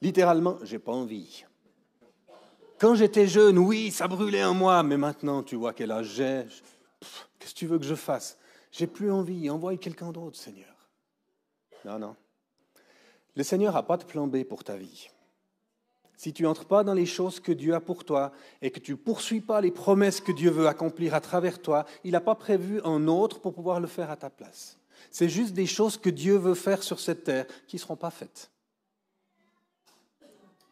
Littéralement, 0.03 0.59
j'ai 0.63 0.79
pas 0.79 0.93
envie. 0.93 1.45
Quand 2.79 2.95
j'étais 2.95 3.27
jeune, 3.27 3.59
oui, 3.59 3.91
ça 3.91 4.07
brûlait 4.07 4.45
en 4.45 4.55
moi, 4.55 4.83
mais 4.83 4.97
maintenant, 4.97 5.43
tu 5.43 5.57
vois 5.57 5.73
quel 5.73 5.91
âge 5.91 6.15
j'ai. 6.15 6.45
Qu'est-ce 7.39 7.55
que 7.55 7.59
tu 7.59 7.67
veux 7.67 7.79
que 7.79 7.85
je 7.85 7.95
fasse? 7.95 8.39
J'ai 8.71 8.87
plus 8.87 9.11
envie, 9.11 9.49
envoie 9.49 9.77
quelqu'un 9.77 10.13
d'autre, 10.13 10.37
Seigneur. 10.37 10.75
Non, 11.85 11.99
non. 11.99 12.17
Le 13.35 13.43
Seigneur 13.43 13.75
n'a 13.75 13.83
pas 13.83 13.97
de 13.97 14.05
plan 14.05 14.27
B 14.27 14.45
pour 14.45 14.65
ta 14.65 14.77
vie 14.77 15.09
si 16.17 16.33
tu 16.33 16.43
n'entres 16.43 16.65
pas 16.65 16.83
dans 16.83 16.95
les 16.95 17.07
choses 17.07 17.41
que 17.41 17.53
Dieu 17.53 17.75
a 17.75 17.81
pour 17.81 18.05
toi 18.05 18.33
et 18.63 18.71
que 18.71 18.81
tu 18.81 18.93
ne 18.93 18.97
poursuis 18.97 19.41
pas 19.41 19.61
les 19.61 19.71
promesses 19.71 20.21
que 20.21 20.33
Dieu 20.33 20.51
veut 20.51 20.67
accomplir 20.67 21.15
à 21.15 21.21
travers 21.21 21.61
toi, 21.61 21.85
il 22.05 22.13
n'a 22.13 22.21
pas 22.21 22.35
prévu 22.35 22.81
un 22.85 23.07
autre 23.07 23.41
pour 23.41 23.55
pouvoir 23.55 23.81
le 23.81 23.87
faire 23.87 24.11
à 24.11 24.17
ta 24.17 24.31
place. 24.31 24.79
C'est 25.11 25.29
juste 25.29 25.53
des 25.53 25.67
choses 25.67 25.99
que 25.99 26.11
Dieu 26.11 26.37
veut 26.37 26.55
faire 26.55 26.83
sur 26.83 27.01
cette 27.01 27.25
terre 27.25 27.47
qui 27.67 27.77
ne 27.77 27.81
seront 27.81 27.97
pas 27.97 28.11
faites. 28.11 28.51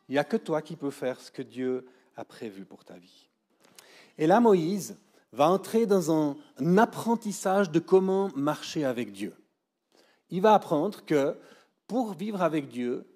Il 0.08 0.12
n'y 0.12 0.18
a 0.18 0.24
que 0.24 0.36
toi 0.36 0.62
qui 0.62 0.76
peux 0.76 0.90
faire 0.90 1.20
ce 1.20 1.30
que 1.30 1.42
Dieu 1.42 1.86
a 2.16 2.24
prévu 2.24 2.64
pour 2.64 2.84
ta 2.84 2.94
vie. 2.94 3.28
Et 4.18 4.26
là, 4.26 4.40
Moïse 4.40 4.96
va 5.32 5.48
entrer 5.48 5.86
dans 5.86 6.12
un, 6.12 6.36
apprentissage 6.78 7.70
de 7.70 7.80
comment 7.80 8.30
marcher 8.36 8.84
avec 8.84 9.12
Dieu. 9.12 9.34
Il 10.30 10.42
va 10.42 10.54
apprendre 10.54 11.04
que 11.04 11.36
pour 11.86 12.14
vivre 12.14 12.42
avec 12.42 12.68
Dieu, 12.68 13.06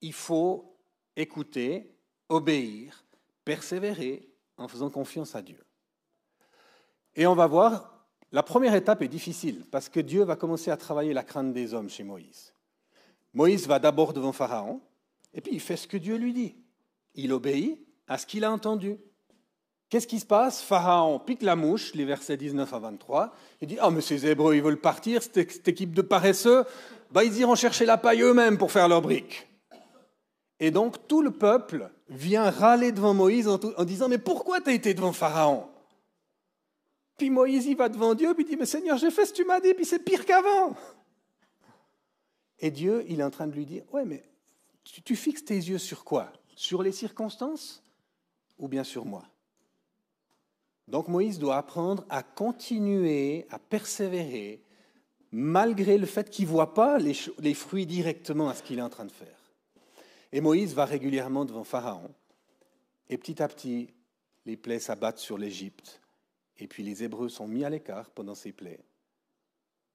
il 0.00 0.12
faut 0.12 0.76
écouter, 1.16 1.96
obéir, 2.28 3.04
persévérer 3.44 4.28
en 4.56 4.68
faisant 4.68 4.90
confiance 4.90 5.34
à 5.34 5.42
Dieu. 5.42 5.62
Et 7.16 7.26
on 7.26 7.34
va 7.34 7.46
voir, 7.46 8.06
la 8.30 8.42
première 8.42 8.74
étape 8.74 9.02
est 9.02 9.08
difficile 9.08 9.64
parce 9.70 9.88
que 9.88 10.00
Dieu 10.00 10.24
va 10.24 10.36
commencer 10.36 10.70
à 10.70 10.76
travailler 10.76 11.12
la 11.12 11.22
crainte 11.22 11.52
des 11.52 11.74
hommes 11.74 11.90
chez 11.90 12.04
Moïse. 12.04 12.52
Moïse 13.32 13.66
va 13.66 13.78
d'abord 13.78 14.12
devant 14.12 14.32
Pharaon 14.32 14.80
et 15.34 15.40
puis 15.40 15.52
il 15.54 15.60
fait 15.60 15.76
ce 15.76 15.86
que 15.86 15.96
Dieu 15.96 16.16
lui 16.16 16.32
dit. 16.32 16.54
Il 17.14 17.32
obéit 17.32 17.78
à 18.06 18.18
ce 18.18 18.26
qu'il 18.26 18.44
a 18.44 18.52
entendu. 18.52 18.98
Qu'est-ce 19.90 20.06
qui 20.06 20.18
se 20.18 20.26
passe? 20.26 20.62
Pharaon 20.62 21.18
pique 21.18 21.42
la 21.42 21.56
mouche, 21.56 21.94
les 21.94 22.04
versets 22.04 22.36
19 22.36 22.72
à 22.72 22.78
23. 22.78 23.34
Il 23.60 23.68
dit 23.68 23.76
Ah, 23.78 23.88
oh, 23.88 23.90
mais 23.90 24.00
ces 24.00 24.26
Hébreux, 24.26 24.54
ils 24.56 24.62
veulent 24.62 24.80
partir, 24.80 25.22
cette, 25.22 25.68
équipe 25.68 25.92
de 25.92 26.02
paresseux, 26.02 26.64
bah, 27.10 27.24
ils 27.24 27.36
iront 27.38 27.54
chercher 27.54 27.84
la 27.84 27.96
paille 27.96 28.22
eux-mêmes 28.22 28.58
pour 28.58 28.72
faire 28.72 28.88
leurs 28.88 29.02
briques. 29.02 29.46
Et 30.60 30.70
donc 30.70 31.06
tout 31.06 31.22
le 31.22 31.30
peuple 31.30 31.90
vient 32.08 32.50
râler 32.50 32.92
devant 32.92 33.14
Moïse 33.14 33.48
en, 33.48 33.58
disant 33.84 34.08
Mais 34.08 34.18
pourquoi 34.18 34.60
tu 34.60 34.70
as 34.70 34.72
été 34.72 34.94
devant 34.94 35.12
Pharaon? 35.12 35.68
Puis 37.18 37.30
Moïse 37.30 37.66
y 37.66 37.74
va 37.74 37.88
devant 37.88 38.14
Dieu, 38.14 38.34
puis 38.34 38.44
il 38.44 38.50
dit 38.50 38.56
Mais 38.56 38.66
Seigneur, 38.66 38.98
j'ai 38.98 39.10
fait 39.10 39.26
ce 39.26 39.32
que 39.32 39.36
tu 39.36 39.44
m'as 39.44 39.60
dit, 39.60 39.74
puis 39.74 39.84
c'est 39.84 39.98
pire 39.98 40.24
qu'avant. 40.24 40.74
Et 42.58 42.70
Dieu, 42.70 43.04
il 43.08 43.20
est 43.20 43.24
en 43.24 43.30
train 43.30 43.46
de 43.46 43.52
lui 43.52 43.66
dire 43.66 43.84
Ouais, 43.92 44.04
mais 44.04 44.24
tu, 44.84 45.16
fixes 45.16 45.44
tes 45.44 45.56
yeux 45.56 45.78
sur 45.78 46.04
quoi? 46.04 46.32
Sur 46.54 46.82
les 46.82 46.92
circonstances 46.92 47.82
ou 48.58 48.68
bien 48.68 48.84
sur 48.84 49.04
moi? 49.04 49.24
Donc 50.86 51.08
Moïse 51.08 51.38
doit 51.38 51.56
apprendre 51.56 52.04
à 52.10 52.22
continuer, 52.22 53.46
à 53.50 53.58
persévérer, 53.58 54.62
malgré 55.32 55.96
le 55.98 56.06
fait 56.06 56.28
qu'il 56.30 56.44
ne 56.44 56.50
voit 56.50 56.74
pas 56.74 56.98
les, 56.98 57.54
fruits 57.54 57.86
directement 57.86 58.48
à 58.48 58.54
ce 58.54 58.62
qu'il 58.62 58.78
est 58.78 58.82
en 58.82 58.90
train 58.90 59.06
de 59.06 59.12
faire. 59.12 59.38
Et 60.30 60.40
Moïse 60.40 60.74
va 60.74 60.84
régulièrement 60.84 61.44
devant 61.44 61.64
Pharaon. 61.64 62.10
Et 63.08 63.16
petit 63.16 63.42
à 63.42 63.48
petit, 63.48 63.88
les 64.44 64.56
plaies 64.56 64.78
s'abattent 64.78 65.18
sur 65.18 65.38
l'Égypte. 65.38 66.00
Et 66.58 66.66
puis 66.66 66.82
les 66.82 67.02
Hébreux 67.02 67.28
sont 67.28 67.48
mis 67.48 67.64
à 67.64 67.70
l'écart 67.70 68.10
pendant 68.10 68.34
ces 68.34 68.52
plaies. 68.52 68.84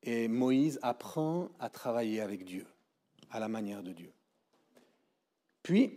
Et 0.02 0.28
Moïse 0.28 0.80
apprend 0.82 1.49
à 1.60 1.69
travailler 1.69 2.21
avec 2.21 2.45
Dieu, 2.45 2.65
à 3.30 3.39
la 3.39 3.47
manière 3.47 3.84
de 3.84 3.91
Dieu. 3.91 4.12
Puis 5.69 5.93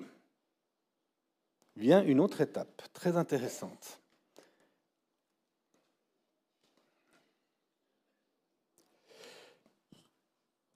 vient 1.77 2.05
une 2.05 2.21
autre 2.21 2.43
étape 2.43 2.83
très 2.93 3.17
intéressante. 3.17 4.03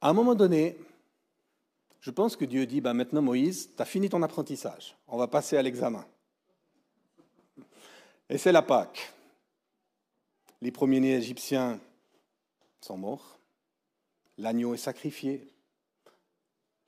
À 0.01 0.09
un 0.09 0.15
moment 0.15 0.35
donné, 0.35 0.79
je 2.01 2.11
pense 2.11 2.37
que 2.37 2.47
Dieu 2.47 2.65
dit, 2.65 2.81
bah 2.81 2.95
maintenant 2.95 3.21
Moïse, 3.21 3.69
tu 3.77 3.83
as 3.83 3.85
fini 3.85 4.09
ton 4.09 4.23
apprentissage, 4.23 4.97
on 5.09 5.19
va 5.19 5.29
passer 5.29 5.59
à 5.59 5.63
l'examen. 5.63 6.07
Et 8.31 8.39
c'est 8.39 8.51
la 8.51 8.63
Pâque. 8.63 9.13
Les 10.63 10.73
premiers-nés 10.73 11.17
égyptiens 11.17 11.79
sont 12.81 12.97
morts, 12.97 13.39
l'agneau 14.39 14.73
est 14.73 14.79
sacrifié, 14.79 15.53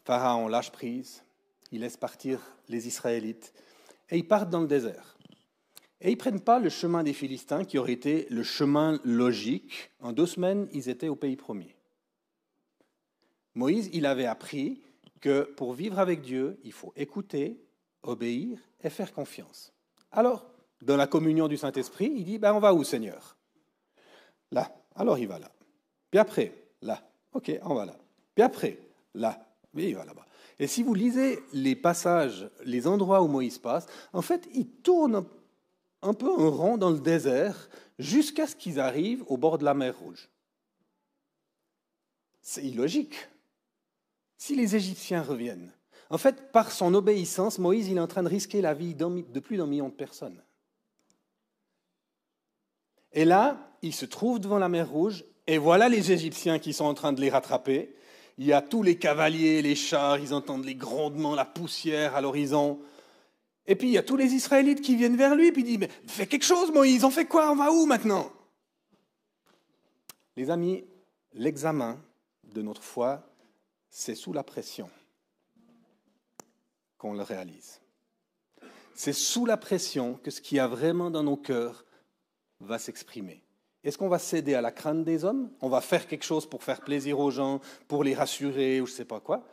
Pharaon 0.06 0.48
lâche 0.48 0.72
prise, 0.72 1.22
il 1.72 1.80
laisse 1.80 1.96
partir 1.96 2.40
les 2.68 2.86
Israélites, 2.86 3.52
et 4.10 4.18
ils 4.18 4.26
partent 4.26 4.50
dans 4.50 4.60
le 4.60 4.66
désert. 4.66 5.16
Et 6.00 6.10
ils 6.10 6.14
ne 6.14 6.18
prennent 6.18 6.40
pas 6.40 6.60
le 6.60 6.68
chemin 6.68 7.02
des 7.02 7.12
Philistins, 7.12 7.64
qui 7.64 7.78
aurait 7.78 7.92
été 7.92 8.26
le 8.30 8.42
chemin 8.42 9.00
logique. 9.04 9.90
En 10.00 10.12
deux 10.12 10.26
semaines, 10.26 10.68
ils 10.72 10.88
étaient 10.88 11.08
au 11.08 11.16
pays 11.16 11.36
promis. 11.36 11.74
Moïse, 13.54 13.90
il 13.92 14.06
avait 14.06 14.26
appris 14.26 14.80
que 15.20 15.42
pour 15.56 15.74
vivre 15.74 15.98
avec 15.98 16.20
Dieu, 16.20 16.60
il 16.62 16.72
faut 16.72 16.92
écouter, 16.94 17.60
obéir 18.02 18.58
et 18.82 18.90
faire 18.90 19.12
confiance. 19.12 19.72
Alors, 20.12 20.46
dans 20.82 20.96
la 20.96 21.08
communion 21.08 21.48
du 21.48 21.56
Saint-Esprit, 21.56 22.12
il 22.14 22.24
dit, 22.24 22.38
ben, 22.38 22.54
on 22.54 22.60
va 22.60 22.72
où 22.72 22.84
Seigneur? 22.84 23.36
Là. 24.52 24.72
Alors 24.94 25.18
il 25.18 25.28
va 25.28 25.38
là. 25.38 25.50
Puis 26.10 26.18
après, 26.18 26.52
là. 26.82 27.02
Ok, 27.32 27.52
on 27.62 27.74
va 27.74 27.86
là. 27.86 27.96
Puis 28.34 28.42
après, 28.42 28.78
là. 29.14 29.44
Oui, 29.74 29.88
il 29.88 29.96
va 29.96 30.04
là-bas. 30.04 30.26
Et 30.58 30.66
si 30.66 30.82
vous 30.82 30.94
lisez 30.94 31.40
les 31.52 31.76
passages, 31.76 32.50
les 32.64 32.86
endroits 32.86 33.22
où 33.22 33.28
Moïse 33.28 33.58
passe, 33.58 33.86
en 34.12 34.22
fait, 34.22 34.48
il 34.54 34.66
tourne 34.66 35.24
un 36.02 36.14
peu 36.14 36.30
en 36.30 36.50
rond 36.50 36.76
dans 36.76 36.90
le 36.90 37.00
désert 37.00 37.68
jusqu'à 37.98 38.46
ce 38.46 38.56
qu'ils 38.56 38.80
arrivent 38.80 39.24
au 39.28 39.36
bord 39.36 39.58
de 39.58 39.64
la 39.64 39.74
mer 39.74 39.98
Rouge. 39.98 40.28
C'est 42.42 42.64
illogique 42.64 43.28
si 44.36 44.54
les 44.54 44.76
Égyptiens 44.76 45.22
reviennent, 45.22 45.72
En 46.10 46.16
fait, 46.16 46.52
par 46.52 46.70
son 46.70 46.94
obéissance, 46.94 47.58
Moïse 47.58 47.88
il 47.88 47.96
est 47.96 48.00
en 48.00 48.06
train 48.06 48.22
de 48.22 48.28
risquer 48.28 48.62
la 48.62 48.72
vie 48.72 48.94
de 48.94 49.40
plus 49.40 49.56
d'un 49.56 49.66
million 49.66 49.88
de 49.88 49.94
personnes. 49.94 50.42
Et 53.12 53.24
là, 53.24 53.74
il 53.82 53.92
se 53.92 54.06
trouve 54.06 54.38
devant 54.38 54.58
la 54.58 54.68
mer 54.68 54.88
Rouge, 54.88 55.24
et 55.46 55.58
voilà 55.58 55.88
les 55.88 56.12
Égyptiens 56.12 56.58
qui 56.58 56.72
sont 56.72 56.84
en 56.84 56.94
train 56.94 57.12
de 57.12 57.20
les 57.20 57.30
rattraper. 57.30 57.94
Il 58.38 58.46
y 58.46 58.52
a 58.52 58.62
tous 58.62 58.84
les 58.84 58.96
cavaliers, 58.96 59.62
les 59.62 59.74
chars, 59.74 60.18
ils 60.18 60.32
entendent 60.32 60.64
les 60.64 60.76
grondements, 60.76 61.34
la 61.34 61.44
poussière 61.44 62.14
à 62.14 62.20
l'horizon. 62.20 62.80
Et 63.66 63.74
puis 63.74 63.88
il 63.88 63.92
y 63.92 63.98
a 63.98 64.02
tous 64.02 64.16
les 64.16 64.32
Israélites 64.32 64.80
qui 64.80 64.96
viennent 64.96 65.16
vers 65.16 65.34
lui, 65.34 65.50
puis 65.50 65.62
il 65.62 65.64
dit, 65.64 65.78
mais 65.78 65.90
fais 66.06 66.26
quelque 66.26 66.44
chose 66.44 66.70
Moïse, 66.70 67.04
on 67.04 67.10
fait 67.10 67.26
quoi 67.26 67.50
On 67.50 67.56
va 67.56 67.72
où 67.72 67.84
maintenant? 67.84 68.32
Les 70.36 70.50
amis, 70.50 70.84
l'examen 71.34 72.00
de 72.44 72.62
notre 72.62 72.82
foi, 72.82 73.28
c'est 73.90 74.14
sous 74.14 74.32
la 74.32 74.44
pression 74.44 74.88
qu'on 76.96 77.14
le 77.14 77.22
réalise. 77.22 77.80
C'est 78.94 79.12
sous 79.12 79.46
la 79.46 79.56
pression 79.56 80.14
que 80.14 80.30
ce 80.30 80.40
qu'il 80.40 80.56
y 80.56 80.60
a 80.60 80.66
vraiment 80.66 81.10
dans 81.10 81.22
nos 81.22 81.36
cœurs 81.36 81.84
va 82.60 82.78
s'exprimer. 82.78 83.42
Est-ce 83.84 83.96
qu'on 83.96 84.08
va 84.08 84.18
céder 84.18 84.54
à 84.54 84.60
la 84.60 84.72
crainte 84.72 85.04
des 85.04 85.24
hommes? 85.24 85.50
On 85.60 85.68
va 85.68 85.80
faire 85.80 86.06
quelque 86.06 86.24
chose 86.24 86.48
pour 86.48 86.64
faire 86.64 86.80
plaisir 86.80 87.20
aux 87.20 87.30
gens, 87.30 87.60
pour 87.86 88.02
les 88.04 88.14
rassurer 88.14 88.80
ou 88.80 88.86
je 88.86 88.92
ne 88.92 88.96
sais 88.96 89.04
pas 89.04 89.20
quoi 89.20 89.44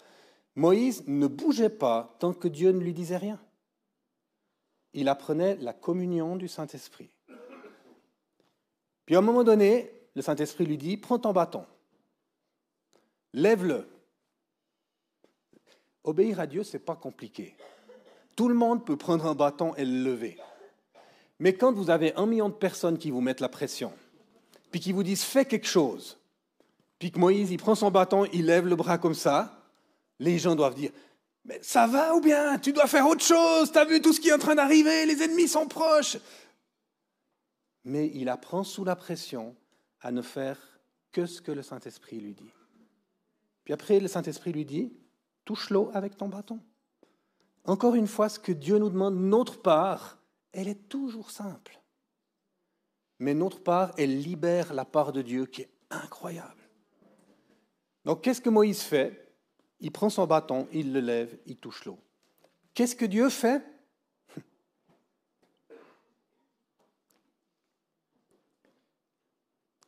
Moïse 0.55 1.03
ne 1.07 1.27
bougeait 1.27 1.69
pas 1.69 2.15
tant 2.19 2.33
que 2.33 2.47
Dieu 2.47 2.71
ne 2.71 2.79
lui 2.79 2.93
disait 2.93 3.17
rien. 3.17 3.39
Il 4.93 5.09
apprenait 5.09 5.57
la 5.57 5.73
communion 5.73 6.37
du 6.37 6.47
Saint-Esprit. 6.47 7.09
Puis 9.05 9.15
à 9.15 9.19
un 9.19 9.21
moment 9.21 9.43
donné, 9.43 9.91
le 10.15 10.21
Saint-Esprit 10.21 10.65
lui 10.65 10.77
dit, 10.77 10.97
prends 10.97 11.19
ton 11.19 11.33
bâton, 11.33 11.65
lève-le. 13.33 13.87
Obéir 16.05 16.39
à 16.39 16.47
Dieu, 16.47 16.63
ce 16.63 16.77
n'est 16.77 16.83
pas 16.83 16.95
compliqué. 16.95 17.55
Tout 18.35 18.47
le 18.47 18.55
monde 18.55 18.85
peut 18.85 18.97
prendre 18.97 19.25
un 19.25 19.35
bâton 19.35 19.75
et 19.75 19.85
le 19.85 20.03
lever. 20.03 20.37
Mais 21.39 21.53
quand 21.53 21.73
vous 21.73 21.89
avez 21.89 22.15
un 22.15 22.25
million 22.25 22.47
de 22.47 22.53
personnes 22.53 22.97
qui 22.97 23.11
vous 23.11 23.21
mettent 23.21 23.41
la 23.41 23.49
pression, 23.49 23.91
puis 24.75 24.81
qui 24.81 24.91
vous 24.91 25.03
disent 25.03 25.23
fais 25.23 25.45
quelque 25.45 25.67
chose, 25.67 26.17
puis 26.99 27.09
que 27.09 27.17
Moïse, 27.17 27.49
il 27.49 27.55
prend 27.55 27.75
son 27.75 27.91
bâton, 27.91 28.25
il 28.33 28.45
lève 28.45 28.67
le 28.67 28.75
bras 28.75 28.97
comme 28.97 29.13
ça, 29.13 29.57
les 30.19 30.37
gens 30.37 30.53
doivent 30.53 30.75
dire 30.75 30.91
Mais 31.45 31.59
ça 31.61 31.87
va 31.87 32.13
ou 32.13 32.19
bien? 32.19 32.59
Tu 32.59 32.73
dois 32.73 32.85
faire 32.85 33.07
autre 33.07 33.23
chose, 33.23 33.71
tu 33.71 33.77
as 33.77 33.85
vu 33.85 34.01
tout 34.01 34.11
ce 34.11 34.19
qui 34.19 34.27
est 34.27 34.33
en 34.33 34.37
train 34.37 34.55
d'arriver, 34.55 35.05
les 35.05 35.23
ennemis 35.23 35.47
sont 35.47 35.69
proches. 35.69 36.17
Mais 37.85 38.11
il 38.15 38.27
apprend 38.27 38.65
sous 38.65 38.83
la 38.83 38.97
pression 38.97 39.55
à 40.01 40.11
ne 40.11 40.21
faire 40.21 40.59
que 41.13 41.25
ce 41.25 41.41
que 41.41 41.53
le 41.53 41.63
Saint-Esprit 41.63 42.19
lui 42.19 42.33
dit. 42.33 42.51
Puis 43.63 43.73
après, 43.73 44.01
le 44.01 44.09
Saint-Esprit 44.09 44.51
lui 44.51 44.65
dit 44.65 44.91
Touche 45.45 45.69
l'eau 45.69 45.89
avec 45.93 46.17
ton 46.17 46.27
bâton. 46.27 46.59
Encore 47.63 47.95
une 47.95 48.07
fois, 48.07 48.27
ce 48.27 48.39
que 48.39 48.51
Dieu 48.51 48.77
nous 48.77 48.89
demande, 48.89 49.15
notre 49.15 49.61
part, 49.61 50.17
elle 50.51 50.67
est 50.67 50.89
toujours 50.89 51.31
simple. 51.31 51.79
Mais 53.19 53.33
notre 53.33 53.63
part, 53.63 53.93
elle 53.97 54.19
libère 54.19 54.73
la 54.73 54.85
part 54.85 55.11
de 55.13 55.21
Dieu 55.21 55.45
qui 55.45 55.61
est 55.61 55.71
incroyable. 55.89 56.69
Donc 58.03 58.21
qu'est-ce 58.21 58.41
que 58.41 58.49
Moïse 58.49 58.81
fait? 58.81 59.33
Il 59.79 59.91
prend 59.91 60.09
son 60.09 60.25
bâton, 60.25 60.67
il 60.71 60.93
le 60.93 60.99
lève, 60.99 61.37
il 61.45 61.57
touche 61.57 61.85
l'eau. 61.85 61.99
Qu'est-ce 62.73 62.95
que 62.95 63.05
Dieu 63.05 63.29
fait? 63.29 63.63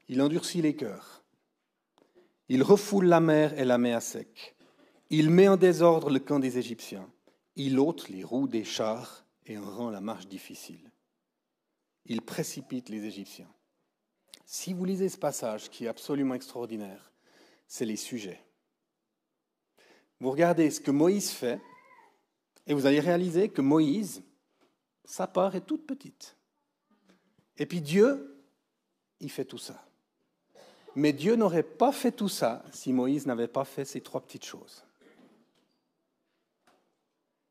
Il 0.08 0.22
endurcit 0.22 0.62
les 0.62 0.76
cœurs. 0.76 1.26
Il 2.50 2.64
refoule 2.64 3.08
la 3.08 3.20
mer 3.20 3.60
et 3.60 3.66
la 3.66 3.78
met 3.78 3.92
à 3.92 4.00
sec. 4.00 4.56
Il 5.10 5.30
met 5.30 5.50
en 5.50 5.58
désordre 5.58 6.10
le 6.10 6.20
camp 6.20 6.40
des 6.40 6.58
Égyptiens. 6.58 7.10
Il 7.58 7.78
ôte 7.80 8.08
les 8.08 8.24
roues 8.24 8.48
des 8.48 8.64
chars 8.64 9.26
et 9.46 9.58
en 9.58 9.70
rend 9.70 9.90
la 9.90 10.00
marche 10.00 10.28
difficile. 10.28 10.92
Il 12.08 12.22
précipite 12.22 12.90
les 12.90 13.06
Égyptiens. 13.06 13.50
Si 14.46 14.74
vous 14.74 14.86
lisez 14.86 15.10
ce 15.10 15.18
passage 15.18 15.70
qui 15.70 15.86
est 15.86 15.90
absolument 15.90 16.34
extraordinaire, 16.34 17.12
c'est 17.68 17.86
les 17.86 17.98
sujets. 17.98 18.42
Vous 20.20 20.32
regardez 20.32 20.72
ce 20.72 20.80
que 20.80 20.92
Moïse 20.92 21.32
fait 21.32 21.60
et 22.66 22.74
vous 22.74 22.86
allez 22.86 23.02
réaliser 23.02 23.50
que 23.50 23.62
Moïse, 23.62 24.24
sa 25.04 25.28
part 25.28 25.56
est 25.56 25.66
toute 25.66 25.86
petite. 25.86 26.38
Et 27.58 27.66
puis 27.66 27.82
Dieu, 27.82 28.42
il 29.20 29.30
fait 29.30 29.46
tout 29.46 29.58
ça. 29.58 29.86
Mais 30.96 31.14
Dieu 31.14 31.36
n'aurait 31.36 31.64
pas 31.64 31.92
fait 31.92 32.12
tout 32.12 32.30
ça 32.30 32.64
si 32.72 32.94
Moïse 32.94 33.28
n'avait 33.28 33.48
pas 33.48 33.66
fait 33.66 33.86
ces 33.86 34.02
trois 34.02 34.22
petites 34.22 34.46
choses. 34.46 34.84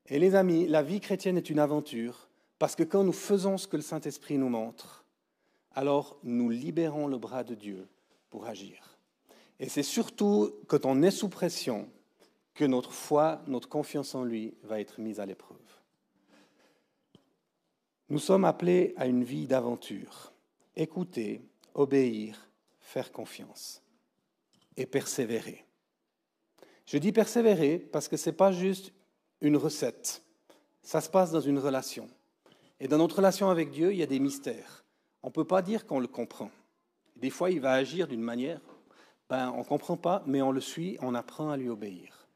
Et 0.07 0.19
les 0.19 0.35
amis, 0.35 0.67
la 0.67 0.83
vie 0.83 1.01
chrétienne 1.01 1.37
est 1.37 1.51
une 1.51 1.59
aventure 1.59 2.26
parce 2.59 2.75
que 2.75 2.83
quand 2.83 3.05
nous 3.05 3.13
faisons 3.13 3.59
ce 3.59 3.67
que 3.67 3.77
le 3.77 3.83
Saint-Esprit 3.83 4.39
nous 4.39 4.49
montre, 4.49 5.05
alors 5.75 6.19
nous 6.23 6.49
libérons 6.49 7.07
le 7.07 7.19
bras 7.19 7.45
de 7.45 7.55
Dieu 7.55 7.87
pour 8.31 8.47
agir. 8.47 8.99
Et 9.59 9.69
c'est 9.69 9.83
surtout 9.83 10.53
quand 10.67 10.87
on 10.87 11.03
est 11.03 11.11
sous 11.11 11.29
pression 11.29 11.89
que 12.55 12.65
notre 12.65 12.93
foi, 12.93 13.43
notre 13.47 13.69
confiance 13.69 14.15
en 14.15 14.25
lui 14.25 14.55
va 14.63 14.81
être 14.81 15.01
mise 15.01 15.21
à 15.21 15.27
l'épreuve. 15.27 15.59
Nous 18.09 18.19
sommes 18.19 18.45
appelés 18.45 18.95
à 18.97 19.07
une 19.07 19.25
vie 19.25 19.47
d'aventure. 19.47 20.33
Écouter, 20.77 21.43
obéir, 21.75 22.49
faire 22.81 23.13
confiance 23.13 23.83
et 24.77 24.87
persévérer. 24.87 25.65
Je 26.87 26.99
dis 26.99 27.13
persévérer 27.13 27.79
parce 27.79 28.09
que 28.09 28.17
ce 28.17 28.31
n'est 28.31 28.37
pas 28.37 28.53
juste 28.53 28.93
une 29.41 29.57
recette. 29.57 30.23
Ça 30.83 31.01
se 31.01 31.11
passe 31.11 31.33
dans 31.33 31.41
une 31.41 31.59
relation. 31.59 32.09
Et 32.81 32.89
dans 32.89 32.99
notre 32.99 33.17
relation 33.17 33.51
avec 33.51 33.71
Dieu, 33.71 33.93
il 33.93 33.99
y 33.99 34.03
a 34.03 34.07
des 34.07 34.19
mystères. 34.19 34.85
On 35.23 35.29
ne 35.29 35.33
peut 35.33 35.47
pas 35.47 35.63
dire 35.63 35.87
qu'on 35.87 36.01
le 36.01 36.07
comprend. 36.07 36.51
Des 37.17 37.31
fois, 37.31 37.51
il 37.51 37.61
va 37.61 37.73
agir 37.73 38.07
d'une 38.07 38.23
manière, 38.23 38.61
ben, 39.29 39.51
on 39.57 39.61
ne 39.61 39.65
comprend 39.65 39.97
pas, 39.97 40.23
mais 40.27 40.43
on 40.43 40.53
le 40.53 40.61
suit, 40.61 40.99
on 41.01 41.15
apprend 41.15 41.51
à 41.51 41.57
lui 41.57 41.69
obéir. 41.69 42.27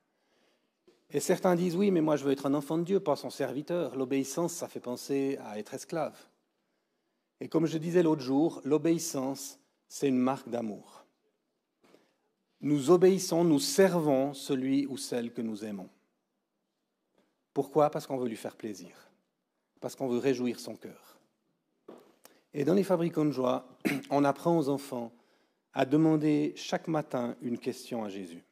Et 1.12 1.20
certains 1.20 1.54
disent, 1.56 1.76
oui, 1.76 1.90
mais 1.90 2.00
moi 2.00 2.16
je 2.16 2.24
veux 2.24 2.32
être 2.32 2.46
un 2.46 2.54
enfant 2.54 2.78
de 2.78 2.84
Dieu, 2.84 3.00
pas 3.00 3.16
son 3.16 3.30
serviteur. 3.30 3.96
L'obéissance, 3.96 4.52
ça 4.52 4.68
fait 4.68 4.80
penser 4.80 5.38
à 5.44 5.58
être 5.58 5.74
esclave. 5.74 6.16
Et 7.40 7.48
comme 7.48 7.66
je 7.66 7.78
disais 7.78 8.02
l'autre 8.02 8.22
jour, 8.22 8.60
l'obéissance, 8.64 9.58
c'est 9.88 10.08
une 10.08 10.18
marque 10.18 10.48
d'amour. 10.48 11.04
Nous 12.60 12.90
obéissons, 12.90 13.42
nous 13.42 13.58
servons 13.58 14.34
celui 14.34 14.86
ou 14.86 14.96
celle 14.96 15.32
que 15.32 15.42
nous 15.42 15.64
aimons. 15.64 15.88
Pourquoi? 17.54 17.90
Parce 17.90 18.06
qu'on 18.06 18.18
veut 18.18 18.28
lui 18.28 18.36
faire 18.36 18.56
plaisir, 18.56 19.09
parce 19.80 19.96
qu'on 19.96 20.08
veut 20.08 20.18
réjouir 20.18 20.60
son 20.60 20.76
cœur. 20.76 21.18
Et 22.52 22.64
dans 22.64 22.74
les 22.74 22.84
fabricants 22.84 23.24
de 23.24 23.30
joie, 23.30 23.66
on 24.10 24.24
apprend 24.24 24.58
aux 24.58 24.68
enfants 24.68 25.12
à 25.72 25.84
demander 25.84 26.52
chaque 26.56 26.88
matin 26.88 27.36
une 27.40 27.58
question 27.58 28.04
à 28.04 28.08
Jésus. 28.08 28.44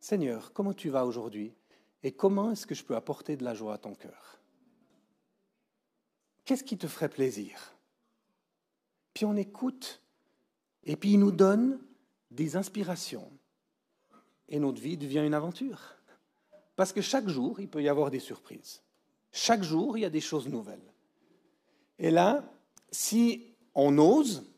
Seigneur, 0.00 0.52
comment 0.52 0.74
tu 0.74 0.88
vas 0.88 1.06
aujourd'hui 1.06 1.54
et 2.02 2.12
comment 2.12 2.52
est-ce 2.52 2.66
que 2.66 2.74
je 2.74 2.84
peux 2.84 2.96
apporter 2.96 3.36
de 3.36 3.44
la 3.44 3.54
joie 3.54 3.74
à 3.74 3.78
ton 3.78 3.94
cœur? 3.94 4.40
Qu'est-ce 6.44 6.64
qui 6.64 6.78
te 6.78 6.86
ferait 6.86 7.08
plaisir? 7.08 7.74
Puis 9.14 9.24
on 9.24 9.36
écoute 9.36 10.02
et 10.84 10.96
puis 10.96 11.12
il 11.12 11.18
nous 11.18 11.32
donne 11.32 11.80
des 12.30 12.56
inspirations 12.56 13.30
et 14.48 14.58
notre 14.58 14.80
vie 14.80 14.96
devient 14.96 15.24
une 15.24 15.34
aventure. 15.34 15.96
Parce 16.76 16.92
que 16.92 17.02
chaque 17.02 17.28
jour, 17.28 17.60
il 17.60 17.68
peut 17.68 17.82
y 17.82 17.88
avoir 17.88 18.10
des 18.10 18.20
surprises. 18.20 18.82
Chaque 19.32 19.62
jour, 19.62 19.96
il 19.96 20.02
y 20.02 20.04
a 20.04 20.10
des 20.10 20.20
choses 20.20 20.48
nouvelles. 20.48 20.80
Et 21.98 22.10
là, 22.10 22.44
si 22.90 23.54
on 23.74 23.96
ose, 23.98 24.50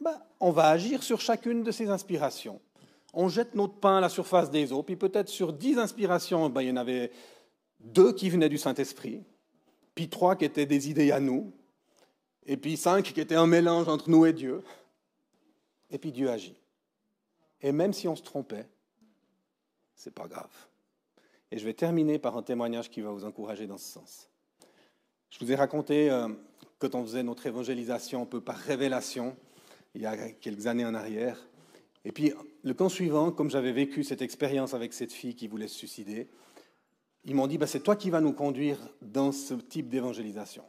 bah, 0.00 0.26
on 0.40 0.50
va 0.50 0.68
agir 0.68 1.02
sur 1.02 1.20
chacune 1.20 1.62
de 1.62 1.70
ces 1.70 1.88
inspirations. 1.90 2.60
On 3.12 3.28
jette 3.28 3.54
notre 3.54 3.74
pain 3.74 3.98
à 3.98 4.00
la 4.00 4.08
surface 4.08 4.50
des 4.50 4.72
eaux, 4.72 4.82
puis 4.82 4.96
peut-être 4.96 5.28
sur 5.28 5.52
dix 5.52 5.78
inspirations, 5.78 6.48
bah, 6.48 6.62
il 6.62 6.68
y 6.68 6.72
en 6.72 6.76
avait 6.76 7.10
deux 7.80 8.12
qui 8.12 8.30
venaient 8.30 8.48
du 8.48 8.58
Saint-Esprit, 8.58 9.22
puis 9.94 10.08
trois 10.08 10.36
qui 10.36 10.44
étaient 10.44 10.66
des 10.66 10.90
idées 10.90 11.10
à 11.10 11.20
nous, 11.20 11.52
et 12.46 12.56
puis 12.56 12.76
cinq 12.76 13.12
qui 13.12 13.20
étaient 13.20 13.34
un 13.34 13.46
mélange 13.46 13.88
entre 13.88 14.08
nous 14.08 14.24
et 14.24 14.32
Dieu. 14.32 14.62
Et 15.90 15.98
puis 15.98 16.12
Dieu 16.12 16.30
agit. 16.30 16.56
Et 17.60 17.72
même 17.72 17.92
si 17.92 18.08
on 18.08 18.16
se 18.16 18.22
trompait, 18.22 18.68
c'est 19.94 20.14
pas 20.14 20.28
grave. 20.28 20.67
Et 21.50 21.58
je 21.58 21.64
vais 21.64 21.74
terminer 21.74 22.18
par 22.18 22.36
un 22.36 22.42
témoignage 22.42 22.90
qui 22.90 23.00
va 23.00 23.10
vous 23.10 23.24
encourager 23.24 23.66
dans 23.66 23.78
ce 23.78 23.88
sens. 23.88 24.28
Je 25.30 25.38
vous 25.44 25.50
ai 25.50 25.54
raconté 25.54 26.10
euh, 26.10 26.28
quand 26.78 26.94
on 26.94 27.02
faisait 27.02 27.22
notre 27.22 27.46
évangélisation 27.46 28.22
un 28.22 28.26
peu 28.26 28.40
par 28.40 28.56
révélation, 28.56 29.36
il 29.94 30.02
y 30.02 30.06
a 30.06 30.30
quelques 30.30 30.66
années 30.66 30.84
en 30.84 30.94
arrière. 30.94 31.48
Et 32.04 32.12
puis 32.12 32.32
le 32.62 32.74
camp 32.74 32.88
suivant, 32.88 33.32
comme 33.32 33.50
j'avais 33.50 33.72
vécu 33.72 34.04
cette 34.04 34.22
expérience 34.22 34.74
avec 34.74 34.92
cette 34.92 35.12
fille 35.12 35.34
qui 35.34 35.48
voulait 35.48 35.68
se 35.68 35.76
suicider, 35.76 36.28
ils 37.24 37.34
m'ont 37.34 37.46
dit, 37.46 37.58
bah, 37.58 37.66
c'est 37.66 37.80
toi 37.80 37.96
qui 37.96 38.10
vas 38.10 38.20
nous 38.20 38.32
conduire 38.32 38.78
dans 39.02 39.32
ce 39.32 39.54
type 39.54 39.88
d'évangélisation. 39.88 40.64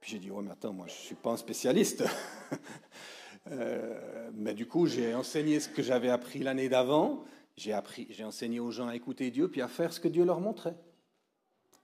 Puis 0.00 0.12
j'ai 0.12 0.18
dit, 0.18 0.30
ouais, 0.30 0.42
mais 0.42 0.50
attends, 0.50 0.72
moi 0.72 0.86
je 0.88 0.94
ne 0.94 0.98
suis 0.98 1.14
pas 1.14 1.30
un 1.30 1.36
spécialiste. 1.36 2.04
euh, 3.50 4.30
mais 4.34 4.54
du 4.54 4.66
coup, 4.66 4.86
j'ai 4.86 5.14
enseigné 5.14 5.60
ce 5.60 5.68
que 5.68 5.82
j'avais 5.82 6.10
appris 6.10 6.40
l'année 6.40 6.68
d'avant, 6.68 7.24
J'ai 7.56 7.72
appris, 7.72 8.06
j'ai 8.10 8.24
enseigné 8.24 8.60
aux 8.60 8.70
gens 8.70 8.88
à 8.88 8.96
écouter 8.96 9.30
Dieu, 9.30 9.48
puis 9.48 9.62
à 9.62 9.68
faire 9.68 9.92
ce 9.92 10.00
que 10.00 10.08
Dieu 10.08 10.24
leur 10.24 10.40
montrait. 10.40 10.76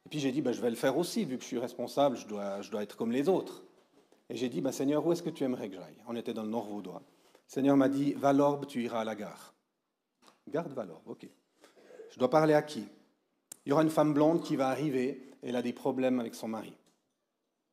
Et 0.06 0.08
puis 0.08 0.18
j'ai 0.18 0.32
dit, 0.32 0.42
ben, 0.42 0.52
je 0.52 0.60
vais 0.60 0.70
le 0.70 0.76
faire 0.76 0.96
aussi, 0.96 1.24
vu 1.24 1.36
que 1.36 1.42
je 1.42 1.48
suis 1.48 1.58
responsable, 1.58 2.16
je 2.16 2.26
dois, 2.26 2.60
je 2.62 2.70
dois 2.70 2.82
être 2.82 2.96
comme 2.96 3.12
les 3.12 3.28
autres. 3.28 3.62
Et 4.28 4.36
j'ai 4.36 4.48
dit, 4.48 4.60
ben, 4.60 4.72
Seigneur, 4.72 5.06
où 5.06 5.12
est-ce 5.12 5.22
que 5.22 5.30
tu 5.30 5.44
aimerais 5.44 5.68
que 5.68 5.76
j'aille? 5.76 5.96
On 6.08 6.16
était 6.16 6.34
dans 6.34 6.42
le 6.42 6.48
Nord 6.48 6.66
Vaudois. 6.66 7.02
Seigneur 7.46 7.76
m'a 7.76 7.88
dit, 7.88 8.14
Valorbe, 8.14 8.66
tu 8.66 8.82
iras 8.82 9.00
à 9.00 9.04
la 9.04 9.14
gare. 9.14 9.54
Garde 10.48 10.72
Valorbe, 10.72 11.06
ok. 11.06 11.28
Je 12.10 12.18
dois 12.18 12.30
parler 12.30 12.54
à 12.54 12.62
qui? 12.62 12.84
Il 13.64 13.70
y 13.70 13.72
aura 13.72 13.82
une 13.82 13.90
femme 13.90 14.14
blonde 14.14 14.42
qui 14.42 14.56
va 14.56 14.68
arriver, 14.68 15.30
elle 15.42 15.56
a 15.56 15.62
des 15.62 15.72
problèmes 15.72 16.18
avec 16.18 16.34
son 16.34 16.48
mari. 16.48 16.74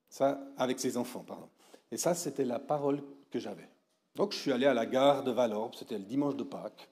Ça, 0.10 0.40
avec 0.58 0.80
ses 0.80 0.98
enfants, 0.98 1.24
pardon. 1.26 1.50
Et 1.92 1.98
ça, 1.98 2.14
c'était 2.14 2.46
la 2.46 2.60
parole 2.60 3.02
que 3.32 3.40
j'avais. 3.40 3.70
Donc 4.16 4.34
je 4.34 4.38
suis 4.38 4.52
allé 4.52 4.66
à 4.66 4.74
la 4.74 4.86
gare 4.86 5.24
de 5.24 5.32
Valorbe, 5.32 5.76
c'était 5.76 5.98
le 5.98 6.04
dimanche 6.04 6.36
de 6.36 6.44
Pâques. 6.44 6.90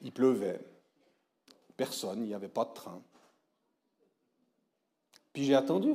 Il 0.00 0.12
pleuvait, 0.12 0.60
personne, 1.76 2.22
il 2.22 2.28
n'y 2.28 2.34
avait 2.34 2.48
pas 2.48 2.64
de 2.64 2.72
train. 2.72 3.02
Puis 5.32 5.44
j'ai 5.44 5.54
attendu. 5.54 5.94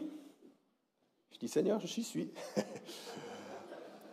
Je 1.32 1.38
dis 1.38 1.48
Seigneur, 1.48 1.80
je 1.80 1.88
suis. 1.88 2.34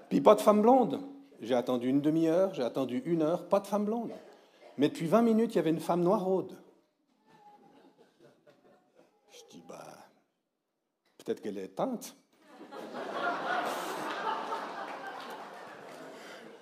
Puis 0.09 0.21
pas 0.21 0.35
de 0.35 0.41
femme 0.41 0.63
blonde. 0.63 1.01
J'ai 1.41 1.55
attendu 1.55 1.89
une 1.89 2.01
demi-heure, 2.01 2.53
j'ai 2.53 2.63
attendu 2.63 3.03
une 3.07 3.23
heure, 3.23 3.49
pas 3.49 3.61
de 3.61 3.67
femme 3.67 3.85
blonde. 3.85 4.13
Mais 4.77 4.89
depuis 4.89 5.07
20 5.07 5.23
minutes, 5.23 5.55
il 5.55 5.57
y 5.57 5.59
avait 5.59 5.71
une 5.71 5.81
femme 5.81 6.03
noiraude. 6.03 6.57
Je 9.31 9.39
dis, 9.51 9.63
bah, 9.69 9.87
peut-être 11.19 11.41
qu'elle 11.41 11.59
est 11.59 11.69
teinte. 11.69 12.15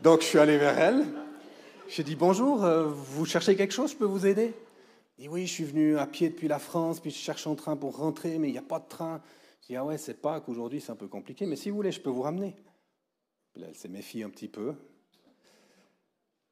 Donc 0.00 0.20
je 0.20 0.26
suis 0.26 0.38
allé 0.38 0.58
vers 0.58 0.78
elle. 0.78 1.06
J'ai 1.88 2.04
dit 2.04 2.16
bonjour, 2.16 2.64
euh, 2.64 2.84
vous 2.84 3.24
cherchez 3.24 3.56
quelque 3.56 3.72
chose, 3.72 3.92
je 3.92 3.96
peux 3.96 4.04
vous 4.04 4.26
aider? 4.26 4.52
Elle 5.16 5.22
dit 5.22 5.28
oui, 5.28 5.46
je 5.46 5.52
suis 5.52 5.64
venu 5.64 5.96
à 5.96 6.06
pied 6.06 6.28
depuis 6.28 6.46
la 6.46 6.58
France, 6.58 7.00
puis 7.00 7.10
je 7.10 7.16
cherche 7.16 7.46
un 7.46 7.54
train 7.54 7.76
pour 7.76 7.96
rentrer, 7.96 8.38
mais 8.38 8.48
il 8.48 8.52
n'y 8.52 8.58
a 8.58 8.62
pas 8.62 8.78
de 8.78 8.86
train. 8.86 9.22
Je 9.62 9.68
dis 9.68 9.76
ah 9.76 9.86
ouais, 9.86 9.96
c'est 9.96 10.20
pas 10.20 10.38
qu'aujourd'hui 10.40 10.82
c'est 10.82 10.92
un 10.92 10.96
peu 10.96 11.08
compliqué, 11.08 11.46
mais 11.46 11.56
si 11.56 11.70
vous 11.70 11.76
voulez, 11.76 11.90
je 11.90 12.00
peux 12.00 12.10
vous 12.10 12.20
ramener. 12.20 12.54
Puis 13.54 13.62
elle 13.66 13.74
s'est 13.74 13.88
méfiée 13.88 14.22
un 14.22 14.28
petit 14.28 14.48
peu. 14.48 14.74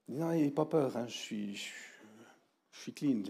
dit 0.09 0.17
non, 0.17 0.31
n'ayez 0.31 0.51
pas 0.51 0.65
peur, 0.65 0.97
hein, 0.97 1.07
je, 1.07 1.13
suis, 1.13 2.93
clean. 2.95 3.23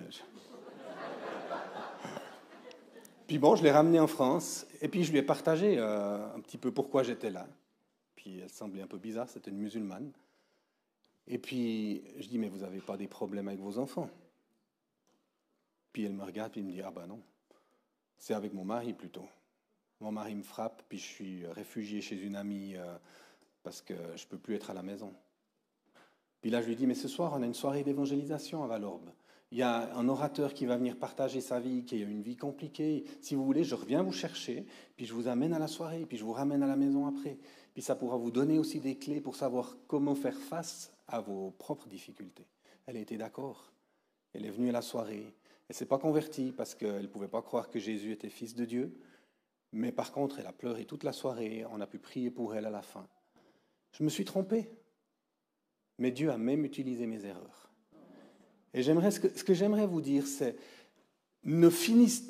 puis 3.26 3.38
bon, 3.38 3.56
je 3.56 3.64
l'ai 3.64 3.72
ramené 3.72 3.98
en 3.98 4.06
France, 4.06 4.64
et 4.80 4.86
puis 4.86 5.02
je 5.02 5.10
lui 5.10 5.18
ai 5.18 5.22
partagé 5.22 5.76
euh, 5.78 6.34
un 6.34 6.40
petit 6.40 6.58
peu 6.58 6.70
pourquoi 6.70 7.02
j'étais 7.02 7.30
là 7.30 7.48
elle 8.34 8.50
semblait 8.50 8.82
un 8.82 8.86
peu 8.86 8.98
bizarre, 8.98 9.28
c'était 9.28 9.50
une 9.50 9.58
musulmane. 9.58 10.12
Et 11.28 11.38
puis 11.38 12.02
je 12.18 12.28
dis, 12.28 12.38
mais 12.38 12.48
vous 12.48 12.58
n'avez 12.58 12.80
pas 12.80 12.96
des 12.96 13.08
problèmes 13.08 13.48
avec 13.48 13.60
vos 13.60 13.78
enfants? 13.78 14.10
Puis 15.92 16.04
elle 16.04 16.12
me 16.12 16.24
regarde 16.24 16.56
et 16.56 16.62
me 16.62 16.70
dit, 16.70 16.82
ah 16.82 16.90
ben 16.90 17.06
non, 17.06 17.20
c'est 18.18 18.34
avec 18.34 18.52
mon 18.52 18.64
mari 18.64 18.92
plutôt. 18.92 19.26
Mon 20.00 20.12
mari 20.12 20.34
me 20.34 20.42
frappe, 20.42 20.82
puis 20.88 20.98
je 20.98 21.04
suis 21.04 21.46
réfugié 21.46 22.00
chez 22.02 22.16
une 22.16 22.36
amie 22.36 22.76
euh, 22.76 22.96
parce 23.62 23.80
que 23.80 23.94
je 24.14 24.24
ne 24.24 24.28
peux 24.28 24.38
plus 24.38 24.54
être 24.54 24.70
à 24.70 24.74
la 24.74 24.82
maison. 24.82 25.14
Puis 26.42 26.50
là, 26.50 26.60
je 26.60 26.68
lui 26.68 26.76
dis, 26.76 26.86
mais 26.86 26.94
ce 26.94 27.08
soir, 27.08 27.32
on 27.34 27.42
a 27.42 27.46
une 27.46 27.54
soirée 27.54 27.82
d'évangélisation 27.82 28.62
à 28.62 28.66
Valorbe. 28.66 29.10
Il 29.52 29.58
y 29.58 29.62
a 29.62 29.96
un 29.96 30.08
orateur 30.08 30.54
qui 30.54 30.66
va 30.66 30.76
venir 30.76 30.98
partager 30.98 31.40
sa 31.40 31.60
vie, 31.60 31.84
qui 31.84 32.02
a 32.02 32.06
une 32.06 32.22
vie 32.22 32.36
compliquée. 32.36 33.04
Si 33.20 33.34
vous 33.34 33.44
voulez, 33.44 33.64
je 33.64 33.74
reviens 33.74 34.02
vous 34.02 34.12
chercher, 34.12 34.66
puis 34.96 35.06
je 35.06 35.14
vous 35.14 35.28
amène 35.28 35.54
à 35.54 35.58
la 35.58 35.68
soirée, 35.68 36.04
puis 36.04 36.18
je 36.18 36.24
vous 36.24 36.32
ramène 36.32 36.62
à 36.62 36.66
la 36.66 36.76
maison 36.76 37.06
après. 37.06 37.38
Puis 37.76 37.82
ça 37.82 37.94
pourra 37.94 38.16
vous 38.16 38.30
donner 38.30 38.58
aussi 38.58 38.80
des 38.80 38.96
clés 38.96 39.20
pour 39.20 39.36
savoir 39.36 39.76
comment 39.86 40.14
faire 40.14 40.38
face 40.38 40.94
à 41.08 41.20
vos 41.20 41.50
propres 41.50 41.88
difficultés. 41.88 42.46
Elle 42.86 42.96
été 42.96 43.18
d'accord. 43.18 43.70
Elle 44.32 44.46
est 44.46 44.50
venue 44.50 44.70
à 44.70 44.72
la 44.72 44.80
soirée. 44.80 45.34
Elle 45.68 45.76
s'est 45.76 45.84
pas 45.84 45.98
convertie 45.98 46.54
parce 46.56 46.74
qu'elle 46.74 47.02
ne 47.02 47.06
pouvait 47.06 47.28
pas 47.28 47.42
croire 47.42 47.68
que 47.68 47.78
Jésus 47.78 48.12
était 48.12 48.30
fils 48.30 48.54
de 48.54 48.64
Dieu. 48.64 48.98
Mais 49.72 49.92
par 49.92 50.10
contre, 50.10 50.38
elle 50.38 50.46
a 50.46 50.54
pleuré 50.54 50.86
toute 50.86 51.04
la 51.04 51.12
soirée. 51.12 51.66
On 51.70 51.82
a 51.82 51.86
pu 51.86 51.98
prier 51.98 52.30
pour 52.30 52.54
elle 52.54 52.64
à 52.64 52.70
la 52.70 52.80
fin. 52.80 53.06
Je 53.92 54.02
me 54.04 54.08
suis 54.08 54.24
trompé. 54.24 54.70
Mais 55.98 56.12
Dieu 56.12 56.30
a 56.30 56.38
même 56.38 56.64
utilisé 56.64 57.04
mes 57.04 57.26
erreurs. 57.26 57.70
Et 58.72 58.82
ce 58.82 59.20
que, 59.20 59.36
ce 59.36 59.44
que 59.44 59.52
j'aimerais 59.52 59.86
vous 59.86 60.00
dire, 60.00 60.26
c'est 60.26 60.56
ne 61.46 61.70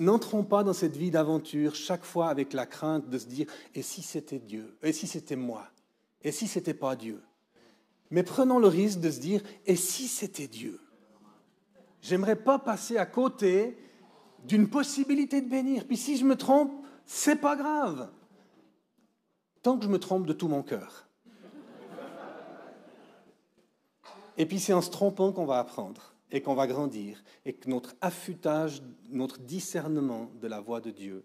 n'entrons 0.03 0.45
pas 0.45 0.63
dans 0.63 0.75
cette 0.75 0.97
vie 0.97 1.11
d'aventure 1.11 1.75
chaque 1.75 2.05
fois 2.05 2.29
avec 2.29 2.53
la 2.53 2.67
crainte 2.67 3.09
de 3.09 3.19
se 3.19 3.27
dire 3.27 3.47
et 3.75 3.81
si 3.81 4.03
c'était 4.03 4.39
Dieu, 4.39 4.77
et 4.83 4.93
si 4.93 5.07
c'était 5.07 5.37
moi, 5.37 5.67
et 6.23 6.31
si 6.31 6.47
c'était 6.47 6.75
pas 6.75 6.97
Dieu? 6.97 7.23
Mais 8.11 8.23
prenons 8.23 8.59
le 8.59 8.69
risque 8.69 9.01
de 9.01 9.11
se 9.11 9.19
dire 9.19 9.43
et 9.65 9.75
si 9.75 10.07
c'était 10.07 10.47
Dieu? 10.47 10.79
J'aimerais 12.03 12.37
pas 12.37 12.59
passer 12.59 12.99
à 12.99 13.07
côté 13.07 13.79
d'une 14.45 14.69
possibilité 14.69 15.41
de 15.41 15.49
bénir. 15.49 15.87
Puis 15.87 15.97
si 15.97 16.19
je 16.19 16.25
me 16.25 16.37
trompe, 16.37 16.73
c'est 17.07 17.41
pas 17.41 17.57
grave. 17.57 18.11
Tant 19.63 19.79
que 19.79 19.85
je 19.85 19.89
me 19.89 19.99
trompe 19.99 20.27
de 20.27 20.35
tout 20.35 20.47
mon 20.47 20.63
cœur. 20.63 21.09
Et 24.37 24.45
puis 24.45 24.61
c'est 24.61 24.75
en 24.75 24.83
se 24.83 24.91
trompant 24.91 25.33
qu'on 25.33 25.47
va 25.47 25.59
apprendre 25.59 26.16
et 26.37 26.43
qu'on 26.43 26.55
va 26.55 26.67
grandir 26.67 27.25
et 27.47 27.55
que 27.55 27.71
notre 27.71 27.97
affûtage, 28.03 28.83
notre 29.09 29.39
discernement 29.39 30.31
de 30.39 30.47
la 30.47 30.61
voix 30.61 30.83
de 30.83 30.91
Dieu 30.91 31.25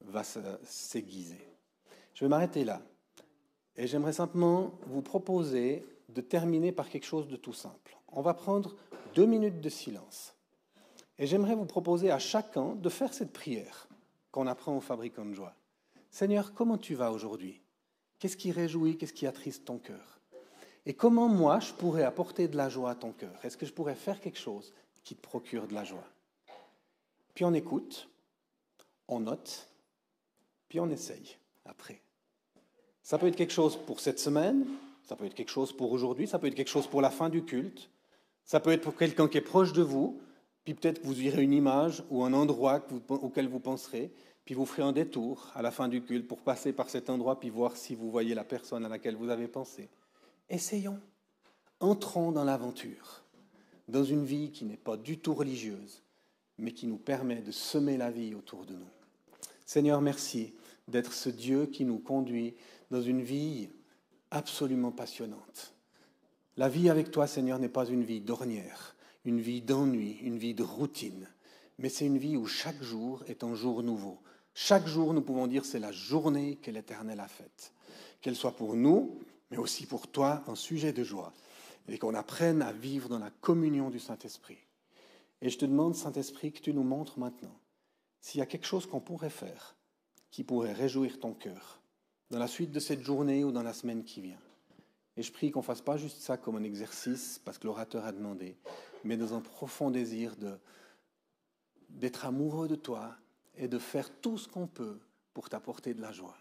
va 0.00 0.22
s'aiguiser. 0.62 1.44
Je 2.14 2.24
vais 2.24 2.28
m'arrêter 2.28 2.64
là. 2.64 2.80
Et 3.74 3.88
j'aimerais 3.88 4.12
simplement 4.12 4.78
vous 4.86 5.02
proposer 5.02 5.84
de 6.08 6.20
terminer 6.20 6.70
par 6.70 6.88
quelque 6.88 7.04
chose 7.04 7.26
de 7.26 7.34
tout 7.34 7.52
simple. 7.52 7.98
On 8.06 8.22
va 8.22 8.32
prendre 8.32 8.76
deux 9.16 9.26
minutes 9.26 9.60
de 9.60 9.68
silence. 9.68 10.36
Et 11.18 11.26
j'aimerais 11.26 11.56
vous 11.56 11.66
proposer 11.66 12.12
à 12.12 12.20
chacun 12.20 12.76
de 12.76 12.88
faire 12.88 13.12
cette 13.12 13.32
prière 13.32 13.88
qu'on 14.30 14.46
apprend 14.46 14.76
au 14.76 14.80
fabricant 14.80 15.24
de 15.24 15.34
joie. 15.34 15.56
Seigneur, 16.10 16.54
comment 16.54 16.78
tu 16.78 16.94
vas 16.94 17.10
aujourd'hui? 17.10 17.60
Qu'est-ce 18.20 18.36
qui 18.36 18.52
réjouit? 18.52 18.96
Qu'est-ce 18.98 19.12
qui 19.12 19.26
attriste 19.26 19.64
ton 19.64 19.78
cœur? 19.78 20.17
Et 20.86 20.94
comment 20.94 21.28
moi, 21.28 21.60
je 21.60 21.72
pourrais 21.72 22.04
apporter 22.04 22.48
de 22.48 22.56
la 22.56 22.68
joie 22.68 22.90
à 22.90 22.94
ton 22.94 23.12
cœur? 23.12 23.34
Est-ce 23.42 23.56
que 23.56 23.66
je 23.66 23.72
pourrais 23.72 23.94
faire 23.94 24.20
quelque 24.20 24.38
chose 24.38 24.72
qui 25.04 25.14
te 25.14 25.22
procure 25.22 25.66
de 25.66 25.74
la 25.74 25.84
joie? 25.84 26.06
Puis 27.34 27.44
on 27.44 27.54
écoute, 27.54 28.08
on 29.06 29.20
note, 29.20 29.68
puis 30.68 30.80
on 30.80 30.90
essaye 30.90 31.36
après. 31.64 32.00
Ça 33.02 33.18
peut 33.18 33.26
être 33.26 33.36
quelque 33.36 33.52
chose 33.52 33.78
pour 33.86 34.00
cette 34.00 34.18
semaine, 34.18 34.66
ça 35.02 35.16
peut 35.16 35.24
être 35.24 35.34
quelque 35.34 35.50
chose 35.50 35.72
pour 35.72 35.92
aujourd'hui, 35.92 36.26
ça 36.26 36.38
peut 36.38 36.46
être 36.46 36.54
quelque 36.54 36.68
chose 36.68 36.86
pour 36.86 37.00
la 37.00 37.10
fin 37.10 37.30
du 37.30 37.44
culte, 37.44 37.90
ça 38.44 38.60
peut 38.60 38.70
être 38.70 38.82
pour 38.82 38.96
quelqu'un 38.96 39.28
qui 39.28 39.38
est 39.38 39.42
proche 39.42 39.72
de 39.72 39.82
vous, 39.82 40.20
puis 40.64 40.74
peut-être 40.74 41.00
que 41.00 41.06
vous 41.06 41.14
verrez 41.14 41.42
une 41.42 41.54
image 41.54 42.02
ou 42.10 42.24
un 42.24 42.34
endroit 42.34 42.86
auquel 43.08 43.48
vous 43.48 43.60
penserez, 43.60 44.12
puis 44.44 44.54
vous 44.54 44.66
ferez 44.66 44.82
un 44.82 44.92
détour 44.92 45.50
à 45.54 45.62
la 45.62 45.70
fin 45.70 45.88
du 45.88 46.02
culte 46.02 46.26
pour 46.26 46.40
passer 46.40 46.72
par 46.72 46.90
cet 46.90 47.08
endroit, 47.08 47.38
puis 47.40 47.50
voir 47.50 47.76
si 47.76 47.94
vous 47.94 48.10
voyez 48.10 48.34
la 48.34 48.44
personne 48.44 48.84
à 48.84 48.88
laquelle 48.88 49.16
vous 49.16 49.30
avez 49.30 49.48
pensé. 49.48 49.88
Essayons. 50.50 50.98
Entrons 51.80 52.32
dans 52.32 52.44
l'aventure, 52.44 53.22
dans 53.86 54.04
une 54.04 54.24
vie 54.24 54.50
qui 54.50 54.64
n'est 54.64 54.78
pas 54.78 54.96
du 54.96 55.18
tout 55.18 55.34
religieuse, 55.34 56.02
mais 56.56 56.72
qui 56.72 56.86
nous 56.86 56.96
permet 56.96 57.42
de 57.42 57.52
semer 57.52 57.98
la 57.98 58.10
vie 58.10 58.34
autour 58.34 58.64
de 58.64 58.74
nous. 58.74 58.88
Seigneur, 59.66 60.00
merci 60.00 60.54
d'être 60.88 61.12
ce 61.12 61.28
Dieu 61.28 61.66
qui 61.66 61.84
nous 61.84 61.98
conduit 61.98 62.54
dans 62.90 63.02
une 63.02 63.20
vie 63.20 63.68
absolument 64.30 64.90
passionnante. 64.90 65.74
La 66.56 66.70
vie 66.70 66.88
avec 66.88 67.10
toi, 67.10 67.26
Seigneur, 67.26 67.58
n'est 67.58 67.68
pas 67.68 67.86
une 67.86 68.02
vie 68.02 68.20
d'ornière, 68.22 68.96
une 69.26 69.40
vie 69.40 69.60
d'ennui, 69.60 70.18
une 70.22 70.38
vie 70.38 70.54
de 70.54 70.62
routine, 70.62 71.28
mais 71.78 71.90
c'est 71.90 72.06
une 72.06 72.18
vie 72.18 72.38
où 72.38 72.46
chaque 72.46 72.82
jour 72.82 73.22
est 73.28 73.44
un 73.44 73.54
jour 73.54 73.82
nouveau. 73.82 74.18
Chaque 74.54 74.86
jour, 74.86 75.12
nous 75.12 75.22
pouvons 75.22 75.46
dire, 75.46 75.64
c'est 75.66 75.78
la 75.78 75.92
journée 75.92 76.56
que 76.56 76.70
l'Éternel 76.70 77.20
a 77.20 77.28
faite. 77.28 77.72
Qu'elle 78.20 78.34
soit 78.34 78.56
pour 78.56 78.74
nous, 78.74 79.20
mais 79.50 79.56
aussi 79.56 79.86
pour 79.86 80.08
toi 80.08 80.42
un 80.46 80.54
sujet 80.54 80.92
de 80.92 81.04
joie, 81.04 81.32
et 81.88 81.98
qu'on 81.98 82.14
apprenne 82.14 82.62
à 82.62 82.72
vivre 82.72 83.08
dans 83.08 83.18
la 83.18 83.30
communion 83.30 83.90
du 83.90 83.98
Saint-Esprit. 83.98 84.58
Et 85.40 85.50
je 85.50 85.58
te 85.58 85.64
demande, 85.64 85.94
Saint-Esprit, 85.94 86.52
que 86.52 86.60
tu 86.60 86.74
nous 86.74 86.82
montres 86.82 87.18
maintenant 87.18 87.56
s'il 88.20 88.40
y 88.40 88.42
a 88.42 88.46
quelque 88.46 88.66
chose 88.66 88.86
qu'on 88.86 89.00
pourrait 89.00 89.30
faire 89.30 89.76
qui 90.30 90.44
pourrait 90.44 90.72
réjouir 90.72 91.18
ton 91.18 91.32
cœur 91.32 91.80
dans 92.30 92.38
la 92.38 92.48
suite 92.48 92.72
de 92.72 92.80
cette 92.80 93.00
journée 93.00 93.44
ou 93.44 93.52
dans 93.52 93.62
la 93.62 93.72
semaine 93.72 94.04
qui 94.04 94.20
vient. 94.20 94.40
Et 95.16 95.22
je 95.22 95.32
prie 95.32 95.50
qu'on 95.50 95.60
ne 95.60 95.64
fasse 95.64 95.80
pas 95.80 95.96
juste 95.96 96.20
ça 96.20 96.36
comme 96.36 96.56
un 96.56 96.62
exercice 96.62 97.40
parce 97.44 97.58
que 97.58 97.66
l'orateur 97.66 98.04
a 98.04 98.12
demandé, 98.12 98.56
mais 99.04 99.16
dans 99.16 99.34
un 99.34 99.40
profond 99.40 99.90
désir 99.90 100.36
d'être 101.88 102.26
amoureux 102.26 102.68
de 102.68 102.76
toi 102.76 103.16
et 103.56 103.66
de 103.66 103.78
faire 103.78 104.10
tout 104.20 104.38
ce 104.38 104.46
qu'on 104.46 104.66
peut 104.66 104.98
pour 105.32 105.48
t'apporter 105.48 105.94
de 105.94 106.02
la 106.02 106.12
joie. 106.12 106.36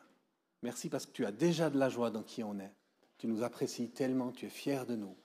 Merci 0.61 0.89
parce 0.89 1.05
que 1.05 1.11
tu 1.11 1.25
as 1.25 1.31
déjà 1.31 1.69
de 1.69 1.79
la 1.79 1.89
joie 1.89 2.11
dans 2.11 2.23
qui 2.23 2.43
on 2.43 2.59
est. 2.59 2.73
Tu 3.17 3.27
nous 3.27 3.43
apprécies 3.43 3.89
tellement, 3.89 4.31
tu 4.31 4.45
es 4.45 4.49
fier 4.49 4.85
de 4.85 4.95
nous 4.95 5.15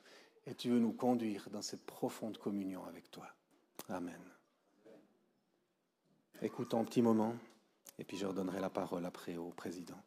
et 0.46 0.54
tu 0.54 0.70
veux 0.70 0.78
nous 0.78 0.92
conduire 0.92 1.48
dans 1.50 1.62
cette 1.62 1.84
profonde 1.84 2.38
communion 2.38 2.84
avec 2.84 3.10
toi. 3.10 3.26
Amen. 3.88 4.20
Écoutons 6.40 6.80
un 6.80 6.84
petit 6.84 7.02
moment 7.02 7.34
et 7.98 8.04
puis 8.04 8.16
je 8.16 8.26
redonnerai 8.26 8.60
la 8.60 8.70
parole 8.70 9.04
après 9.04 9.36
au 9.36 9.50
président. 9.50 10.00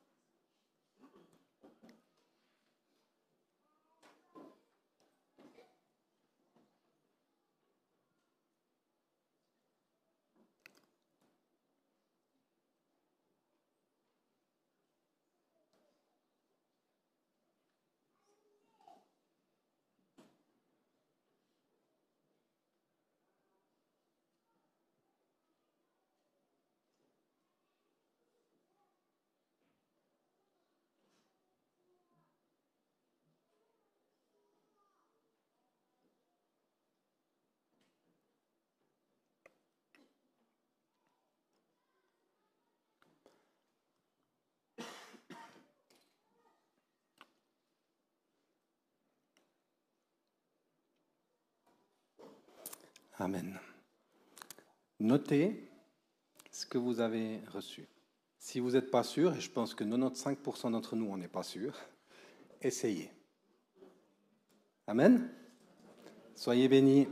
Amen. 53.17 53.57
Notez 54.99 55.69
ce 56.51 56.65
que 56.65 56.77
vous 56.77 56.99
avez 56.99 57.39
reçu. 57.53 57.87
Si 58.37 58.59
vous 58.59 58.71
n'êtes 58.71 58.91
pas 58.91 59.03
sûr, 59.03 59.33
et 59.35 59.41
je 59.41 59.49
pense 59.49 59.73
que 59.73 59.83
95% 59.83 60.71
d'entre 60.71 60.95
nous, 60.95 61.07
on 61.07 61.17
n'est 61.17 61.27
pas 61.27 61.43
sûr, 61.43 61.73
essayez. 62.61 63.09
Amen. 64.87 65.29
Soyez 66.35 66.67
bénis. 66.67 67.07